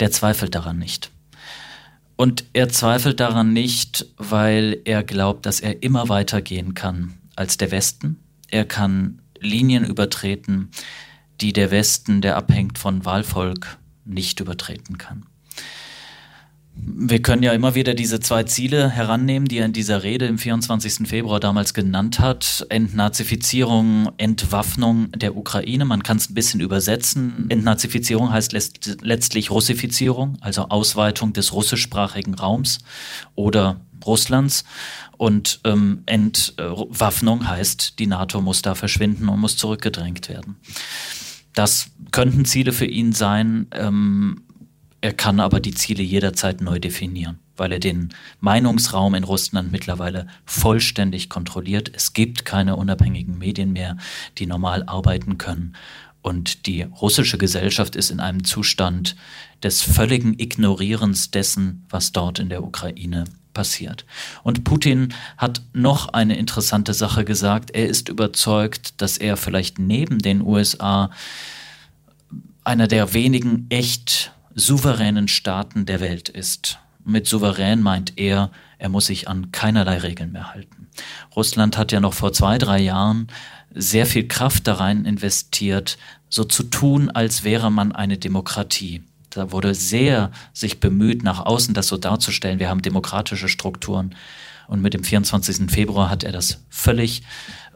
Der 0.00 0.10
zweifelt 0.10 0.54
daran 0.54 0.78
nicht. 0.78 1.10
Und 2.16 2.44
er 2.54 2.68
zweifelt 2.70 3.20
daran 3.20 3.52
nicht, 3.52 4.06
weil 4.16 4.80
er 4.84 5.02
glaubt, 5.02 5.44
dass 5.44 5.60
er 5.60 5.82
immer 5.82 6.08
weiter 6.08 6.40
gehen 6.40 6.74
kann 6.74 7.18
als 7.34 7.58
der 7.58 7.70
Westen. 7.70 8.18
Er 8.50 8.64
kann 8.64 9.20
Linien 9.38 9.84
übertreten, 9.84 10.70
die 11.42 11.52
der 11.52 11.70
Westen, 11.70 12.22
der 12.22 12.36
abhängt 12.36 12.78
von 12.78 13.04
Wahlvolk, 13.04 13.76
nicht 14.06 14.40
übertreten 14.40 14.96
kann. 14.96 15.26
Wir 16.78 17.22
können 17.22 17.42
ja 17.42 17.52
immer 17.52 17.74
wieder 17.74 17.94
diese 17.94 18.20
zwei 18.20 18.44
Ziele 18.44 18.90
herannehmen, 18.90 19.48
die 19.48 19.58
er 19.58 19.64
in 19.64 19.72
dieser 19.72 20.02
Rede 20.02 20.26
im 20.26 20.38
24. 20.38 21.08
Februar 21.08 21.40
damals 21.40 21.72
genannt 21.72 22.20
hat. 22.20 22.66
Entnazifizierung, 22.68 24.10
Entwaffnung 24.18 25.10
der 25.12 25.36
Ukraine. 25.36 25.86
Man 25.86 26.02
kann 26.02 26.18
es 26.18 26.28
ein 26.28 26.34
bisschen 26.34 26.60
übersetzen. 26.60 27.46
Entnazifizierung 27.48 28.30
heißt 28.30 28.52
letztlich 29.00 29.50
Russifizierung, 29.50 30.36
also 30.42 30.68
Ausweitung 30.68 31.32
des 31.32 31.54
russischsprachigen 31.54 32.34
Raums 32.34 32.78
oder 33.34 33.80
Russlands. 34.04 34.64
Und 35.16 35.60
ähm, 35.64 36.02
Entwaffnung 36.04 37.48
heißt, 37.48 37.98
die 37.98 38.06
NATO 38.06 38.42
muss 38.42 38.60
da 38.60 38.74
verschwinden 38.74 39.30
und 39.30 39.40
muss 39.40 39.56
zurückgedrängt 39.56 40.28
werden. 40.28 40.56
Das 41.54 41.88
könnten 42.12 42.44
Ziele 42.44 42.72
für 42.72 42.84
ihn 42.84 43.12
sein. 43.12 43.66
Ähm, 43.72 44.42
er 45.06 45.12
kann 45.12 45.38
aber 45.38 45.60
die 45.60 45.72
Ziele 45.72 46.02
jederzeit 46.02 46.60
neu 46.60 46.80
definieren, 46.80 47.38
weil 47.56 47.70
er 47.70 47.78
den 47.78 48.12
Meinungsraum 48.40 49.14
in 49.14 49.22
Russland 49.22 49.70
mittlerweile 49.70 50.26
vollständig 50.44 51.30
kontrolliert. 51.30 51.92
Es 51.94 52.12
gibt 52.12 52.44
keine 52.44 52.74
unabhängigen 52.74 53.38
Medien 53.38 53.72
mehr, 53.72 53.96
die 54.38 54.46
normal 54.46 54.82
arbeiten 54.88 55.38
können. 55.38 55.76
Und 56.22 56.66
die 56.66 56.82
russische 56.82 57.38
Gesellschaft 57.38 57.94
ist 57.94 58.10
in 58.10 58.18
einem 58.18 58.42
Zustand 58.42 59.14
des 59.62 59.80
völligen 59.80 60.40
Ignorierens 60.40 61.30
dessen, 61.30 61.86
was 61.88 62.10
dort 62.10 62.40
in 62.40 62.48
der 62.48 62.64
Ukraine 62.64 63.26
passiert. 63.54 64.06
Und 64.42 64.64
Putin 64.64 65.14
hat 65.38 65.62
noch 65.72 66.08
eine 66.14 66.36
interessante 66.36 66.94
Sache 66.94 67.24
gesagt. 67.24 67.70
Er 67.70 67.86
ist 67.86 68.08
überzeugt, 68.08 69.00
dass 69.00 69.18
er 69.18 69.36
vielleicht 69.36 69.78
neben 69.78 70.18
den 70.18 70.42
USA 70.42 71.12
einer 72.64 72.88
der 72.88 73.14
wenigen 73.14 73.66
echt 73.70 74.32
souveränen 74.56 75.28
Staaten 75.28 75.84
der 75.86 76.00
Welt 76.00 76.28
ist. 76.28 76.78
Mit 77.04 77.28
souverän 77.28 77.82
meint 77.82 78.14
er, 78.16 78.50
er 78.78 78.88
muss 78.88 79.06
sich 79.06 79.28
an 79.28 79.52
keinerlei 79.52 79.98
Regeln 79.98 80.32
mehr 80.32 80.52
halten. 80.52 80.88
Russland 81.36 81.76
hat 81.78 81.92
ja 81.92 82.00
noch 82.00 82.14
vor 82.14 82.32
zwei, 82.32 82.58
drei 82.58 82.80
Jahren 82.80 83.28
sehr 83.72 84.06
viel 84.06 84.26
Kraft 84.26 84.66
da 84.66 84.74
rein 84.74 85.04
investiert, 85.04 85.98
so 86.30 86.42
zu 86.42 86.64
tun, 86.64 87.10
als 87.10 87.44
wäre 87.44 87.70
man 87.70 87.92
eine 87.92 88.16
Demokratie. 88.16 89.04
Da 89.30 89.52
wurde 89.52 89.74
sehr 89.74 90.32
sich 90.54 90.80
bemüht, 90.80 91.22
nach 91.22 91.44
außen 91.44 91.74
das 91.74 91.88
so 91.88 91.98
darzustellen, 91.98 92.58
wir 92.58 92.70
haben 92.70 92.80
demokratische 92.80 93.48
Strukturen. 93.48 94.14
Und 94.66 94.80
mit 94.80 94.94
dem 94.94 95.04
24. 95.04 95.70
Februar 95.70 96.10
hat 96.10 96.24
er 96.24 96.32
das 96.32 96.64
völlig 96.70 97.22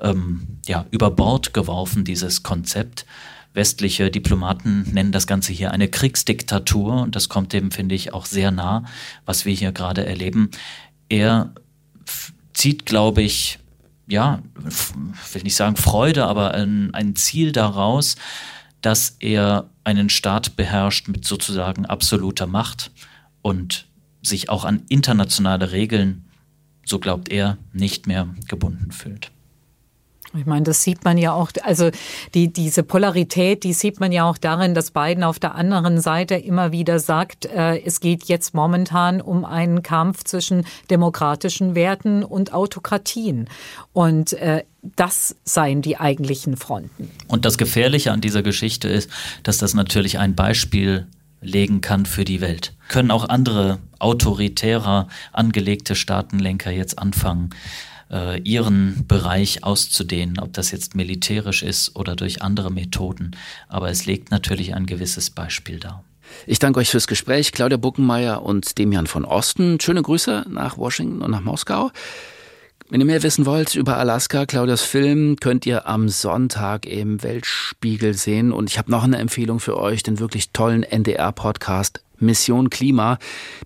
ähm, 0.01 0.59
ja, 0.67 0.87
über 0.91 1.11
Bord 1.11 1.53
geworfen, 1.53 2.05
dieses 2.05 2.43
Konzept. 2.43 3.05
Westliche 3.53 4.11
Diplomaten 4.11 4.83
nennen 4.93 5.11
das 5.11 5.27
Ganze 5.27 5.53
hier 5.53 5.73
eine 5.73 5.89
Kriegsdiktatur 5.89 7.03
und 7.03 7.17
das 7.17 7.29
kommt 7.29 7.53
dem, 7.53 7.71
finde 7.73 7.97
ich, 7.97 8.15
auch 8.15 8.27
sehr 8.27 8.51
nah, 8.51 8.85
was 9.25 9.45
wir 9.45 9.53
hier 9.53 9.73
gerade 9.73 10.07
erleben. 10.07 10.51
Er 11.09 11.53
zieht, 12.55 12.87
glaube 12.87 13.23
ich, 13.23 13.59
ja, 14.07 14.43
will 15.33 15.43
nicht 15.43 15.57
sagen 15.57 15.77
Freude, 15.77 16.27
aber 16.27 16.55
ein, 16.55 16.95
ein 16.95 17.17
Ziel 17.17 17.53
daraus, 17.53 18.17
dass 18.83 19.17
er 19.19 19.69
einen 19.85 20.11
Staat 20.11 20.57
beherrscht 20.57 21.09
mit 21.09 21.25
sozusagen 21.25 21.87
absoluter 21.87 22.47
Macht 22.47 22.91
und 23.43 23.87
sich 24.23 24.49
auch 24.49 24.65
an 24.65 24.83
internationale 24.89 25.73
Regeln, 25.73 26.25
so 26.85 26.99
glaubt 26.99 27.31
er, 27.31 27.59
nicht 27.73 28.07
mehr 28.07 28.29
gebunden 28.49 28.93
fühlt. 28.93 29.31
Ich 30.33 30.47
meine, 30.47 30.63
das 30.63 30.83
sieht 30.83 31.05
man 31.05 31.19
ja 31.19 31.33
auch, 31.33 31.51
also 31.63 31.91
die, 32.35 32.53
diese 32.53 32.83
Polarität, 32.83 33.65
die 33.65 33.73
sieht 33.73 33.99
man 33.99 34.13
ja 34.13 34.29
auch 34.29 34.39
darin, 34.39 34.75
dass 34.75 34.93
Biden 34.93 35.25
auf 35.25 35.39
der 35.41 35.57
anderen 35.57 36.01
Seite 36.01 36.37
immer 36.37 36.71
wieder 36.71 37.01
sagt, 37.01 37.47
äh, 37.47 37.81
es 37.81 38.01
geht 38.01 38.25
jetzt 38.25 38.55
momentan 38.55 39.21
um 39.21 39.45
einen 39.45 39.83
Kampf 39.83 40.23
zwischen 40.25 40.65
demokratischen 40.89 41.75
Werten 41.75 42.23
und 42.23 42.53
Autokratien. 42.53 43.49
Und 43.93 44.33
äh, 44.35 44.65
das 44.83 45.37
seien 45.45 45.83
die 45.83 45.99
eigentlichen 45.99 46.57
Fronten. 46.57 47.11
Und 47.27 47.45
das 47.45 47.59
Gefährliche 47.59 48.13
an 48.13 48.21
dieser 48.21 48.43
Geschichte 48.43 48.89
ist, 48.89 49.11
dass 49.43 49.59
das 49.59 49.75
natürlich 49.75 50.19
ein 50.19 50.35
Beispiel 50.35 51.07
legen 51.41 51.81
kann 51.81 52.07
für 52.07 52.25
die 52.25 52.41
Welt. 52.41 52.75
Können 52.89 53.11
auch 53.11 53.29
andere 53.29 53.79
autoritärer 53.99 55.09
angelegte 55.33 55.95
Staatenlenker 55.95 56.71
jetzt 56.71 56.99
anfangen, 56.99 57.51
äh, 58.11 58.41
ihren 58.41 59.05
Bereich 59.07 59.65
auszudehnen, 59.65 60.39
ob 60.39 60.53
das 60.53 60.71
jetzt 60.71 60.95
militärisch 60.95 61.63
ist 61.63 61.97
oder 61.97 62.17
durch 62.17 62.43
andere 62.43 62.71
Methoden. 62.71 63.33
Aber 63.69 63.91
es 63.91 64.07
legt 64.07 64.31
natürlich 64.31 64.75
ein 64.75 64.87
gewisses 64.87 65.31
Beispiel 65.31 65.79
dar. 65.79 66.05
Ich 66.47 66.59
danke 66.59 66.81
euch 66.81 66.91
fürs 66.91 67.07
Gespräch, 67.07 67.53
Claudia 67.53 67.77
Buckenmeier 67.77 68.43
und 68.43 68.79
Demian 68.79 69.07
von 69.07 69.25
Osten. 69.25 69.81
Schöne 69.81 70.03
Grüße 70.03 70.47
nach 70.49 70.79
Washington 70.79 71.23
und 71.23 71.31
nach 71.31 71.43
Moskau. 71.43 71.91
Wenn 72.89 73.01
ihr 73.01 73.07
mehr 73.07 73.23
wissen 73.23 73.47
wollt 73.47 73.77
über 73.77 73.99
Alaska, 73.99 74.47
Claudias 74.47 74.83
Film, 74.83 75.37
könnt 75.37 75.65
ihr 75.65 75.87
am 75.87 76.09
Sonntag 76.09 76.87
im 76.87 77.23
Weltspiegel 77.23 78.15
sehen. 78.15 78.53
Und 78.53 78.69
ich 78.69 78.79
habe 78.79 78.91
noch 78.91 79.05
eine 79.05 79.19
Empfehlung 79.19 79.61
für 79.61 79.77
euch, 79.77 80.03
den 80.03 80.19
wirklich 80.19 80.51
tollen 80.51 80.83
NDR-Podcast 80.83 82.01
Mission 82.21 82.71
Klima, 82.71 83.19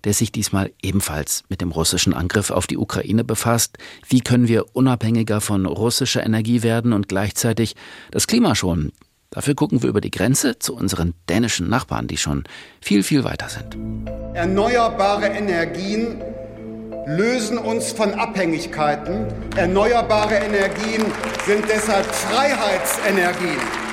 der 0.03 0.13
sich 0.13 0.31
diesmal 0.31 0.71
ebenfalls 0.81 1.43
mit 1.49 1.61
dem 1.61 1.71
russischen 1.71 2.13
Angriff 2.13 2.51
auf 2.51 2.67
die 2.67 2.77
Ukraine 2.77 3.23
befasst. 3.23 3.77
Wie 4.07 4.21
können 4.21 4.47
wir 4.47 4.75
unabhängiger 4.75 5.41
von 5.41 5.65
russischer 5.65 6.25
Energie 6.25 6.63
werden 6.63 6.93
und 6.93 7.09
gleichzeitig 7.09 7.75
das 8.11 8.27
Klima 8.27 8.55
schonen? 8.55 8.91
Dafür 9.31 9.53
gucken 9.53 9.83
wir 9.83 9.89
über 9.89 10.01
die 10.01 10.11
Grenze 10.11 10.59
zu 10.59 10.75
unseren 10.75 11.13
dänischen 11.27 11.69
Nachbarn, 11.69 12.07
die 12.07 12.17
schon 12.17 12.45
viel, 12.79 13.03
viel 13.03 13.25
weiter 13.25 13.49
sind. 13.49 13.77
Erneuerbare 14.33 15.27
Energien 15.27 16.21
lösen 17.05 17.57
uns 17.57 17.91
von 17.91 18.13
Abhängigkeiten. 18.13 19.27
Erneuerbare 19.55 20.35
Energien 20.35 21.05
sind 21.45 21.65
deshalb 21.69 22.05
Freiheitsenergien. 22.05 23.84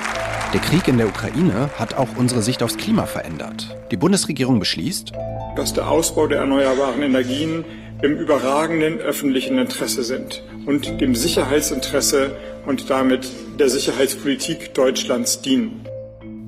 Der 0.53 0.61
Krieg 0.61 0.87
in 0.87 0.99
der 0.99 1.07
Ukraine 1.07 1.71
hat 1.79 1.95
auch 1.95 2.09
unsere 2.15 2.43
Sicht 2.43 2.61
aufs 2.61 2.77
Klima 2.77 3.07
verändert. 3.07 3.75
Die 3.89 3.97
Bundesregierung 3.97 4.59
beschließt, 4.59 5.11
dass 5.55 5.73
der 5.73 5.89
Ausbau 5.89 6.27
der 6.27 6.41
erneuerbaren 6.41 7.01
Energien 7.01 7.65
im 8.03 8.15
überragenden 8.19 8.99
öffentlichen 8.99 9.57
Interesse 9.57 10.03
sind 10.03 10.43
und 10.67 11.01
dem 11.01 11.15
Sicherheitsinteresse 11.15 12.35
und 12.67 12.91
damit 12.91 13.27
der 13.59 13.67
Sicherheitspolitik 13.67 14.75
Deutschlands 14.75 15.41
dienen. 15.41 15.87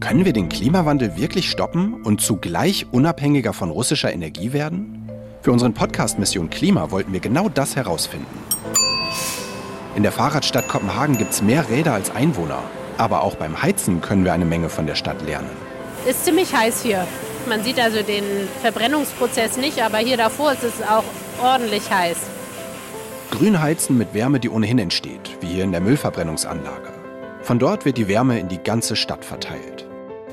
Können 0.01 0.23
wir 0.23 0.33
den 0.33 0.49
Klimawandel 0.49 1.17
wirklich 1.17 1.49
stoppen 1.49 2.03
und 2.03 2.21
zugleich 2.21 2.85
unabhängiger 2.91 3.53
von 3.53 3.71
russischer 3.71 4.13
Energie 4.13 4.53
werden? 4.53 5.09
Für 5.41 5.51
unseren 5.51 5.73
Podcast 5.73 6.19
Mission 6.19 6.51
Klima 6.51 6.91
wollten 6.91 7.11
wir 7.11 7.21
genau 7.21 7.49
das 7.49 7.75
herausfinden. 7.75 8.37
In 9.95 10.03
der 10.03 10.11
Fahrradstadt 10.11 10.67
Kopenhagen 10.67 11.17
gibt 11.17 11.31
es 11.31 11.41
mehr 11.41 11.67
Räder 11.69 11.93
als 11.93 12.11
Einwohner. 12.11 12.61
Aber 12.97 13.23
auch 13.23 13.35
beim 13.35 13.61
Heizen 13.61 14.01
können 14.01 14.23
wir 14.23 14.33
eine 14.33 14.45
Menge 14.45 14.69
von 14.69 14.87
der 14.87 14.95
Stadt 14.95 15.21
lernen. 15.25 15.49
Ist 16.07 16.25
ziemlich 16.25 16.53
heiß 16.55 16.81
hier. 16.81 17.05
Man 17.47 17.63
sieht 17.63 17.79
also 17.79 18.01
den 18.01 18.23
Verbrennungsprozess 18.61 19.57
nicht, 19.57 19.81
aber 19.81 19.97
hier 19.97 20.17
davor 20.17 20.53
ist 20.53 20.63
es 20.63 20.81
auch 20.81 21.03
ordentlich 21.43 21.91
heiß. 21.91 22.17
Grün 23.31 23.61
heizen 23.61 23.97
mit 23.97 24.13
Wärme, 24.13 24.39
die 24.39 24.49
ohnehin 24.49 24.79
entsteht, 24.79 25.37
wie 25.41 25.47
hier 25.47 25.63
in 25.63 25.71
der 25.71 25.81
Müllverbrennungsanlage. 25.81 26.93
Von 27.41 27.59
dort 27.59 27.85
wird 27.85 27.97
die 27.97 28.07
Wärme 28.07 28.39
in 28.39 28.47
die 28.47 28.63
ganze 28.63 28.95
Stadt 28.95 29.25
verteilt. 29.25 29.85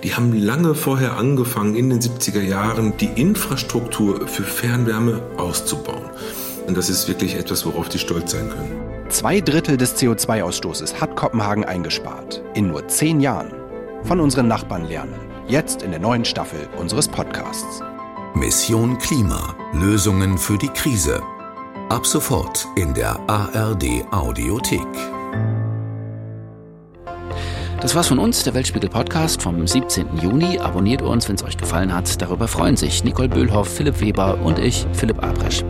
Die 0.03 0.15
haben 0.15 0.33
lange 0.33 0.75
vorher 0.75 1.17
angefangen, 1.17 1.77
in 1.77 1.91
den 1.91 2.01
70er 2.01 2.41
Jahren 2.41 2.97
die 2.97 3.11
Infrastruktur 3.21 4.27
für 4.27 4.43
Fernwärme 4.43 5.23
auszubauen. 5.37 6.11
Und 6.67 6.77
das 6.77 6.91
ist 6.91 7.09
wirklich 7.09 7.37
etwas, 7.37 7.67
worauf 7.67 7.89
die 7.89 7.99
stolz 7.99 8.33
sein 8.33 8.49
können. 8.49 8.92
Zwei 9.13 9.43
Drittel 9.43 9.77
des 9.77 9.95
CO2-Ausstoßes 9.99 10.99
hat 10.99 11.17
Kopenhagen 11.17 11.67
eingespart. 11.67 12.43
In 12.55 12.69
nur 12.69 12.89
zehn 12.89 13.21
Jahren. 13.21 13.53
Von 14.05 14.21
unseren 14.21 14.49
Nachbarn 14.49 14.89
lernen. 14.89 15.21
Jetzt 15.47 15.83
in 15.83 15.91
der 15.91 16.01
neuen 16.01 16.25
Staffel 16.25 16.67
unseres 16.79 17.09
Podcasts. 17.09 17.83
Mission 18.35 18.97
Klima. 18.97 19.55
Lösungen 19.75 20.39
für 20.39 20.57
die 20.57 20.71
Krise. 20.71 21.21
Ab 21.91 22.07
sofort 22.07 22.67
in 22.77 22.95
der 22.95 23.21
ARD 23.29 23.85
Audiothek. 24.13 24.81
Das 27.83 27.95
war's 27.95 28.09
von 28.09 28.19
uns, 28.19 28.45
der 28.45 28.55
Weltspiegel 28.55 28.89
Podcast 28.89 29.43
vom 29.43 29.67
17. 29.67 30.07
Juni. 30.23 30.59
Abonniert 30.59 31.03
uns, 31.03 31.29
wenn 31.29 31.37
es 31.37 31.45
euch 31.45 31.59
gefallen 31.59 31.95
hat. 31.95 32.23
Darüber 32.23 32.49
freuen 32.49 32.79
sich 32.79 33.05
Nicole 33.05 33.29
Böhlhoff, 33.29 33.69
Philipp 33.69 34.01
Weber 34.01 34.39
und 34.43 34.59
ich, 34.59 34.87
Philipp 34.95 35.23
Abresch. 35.23 35.63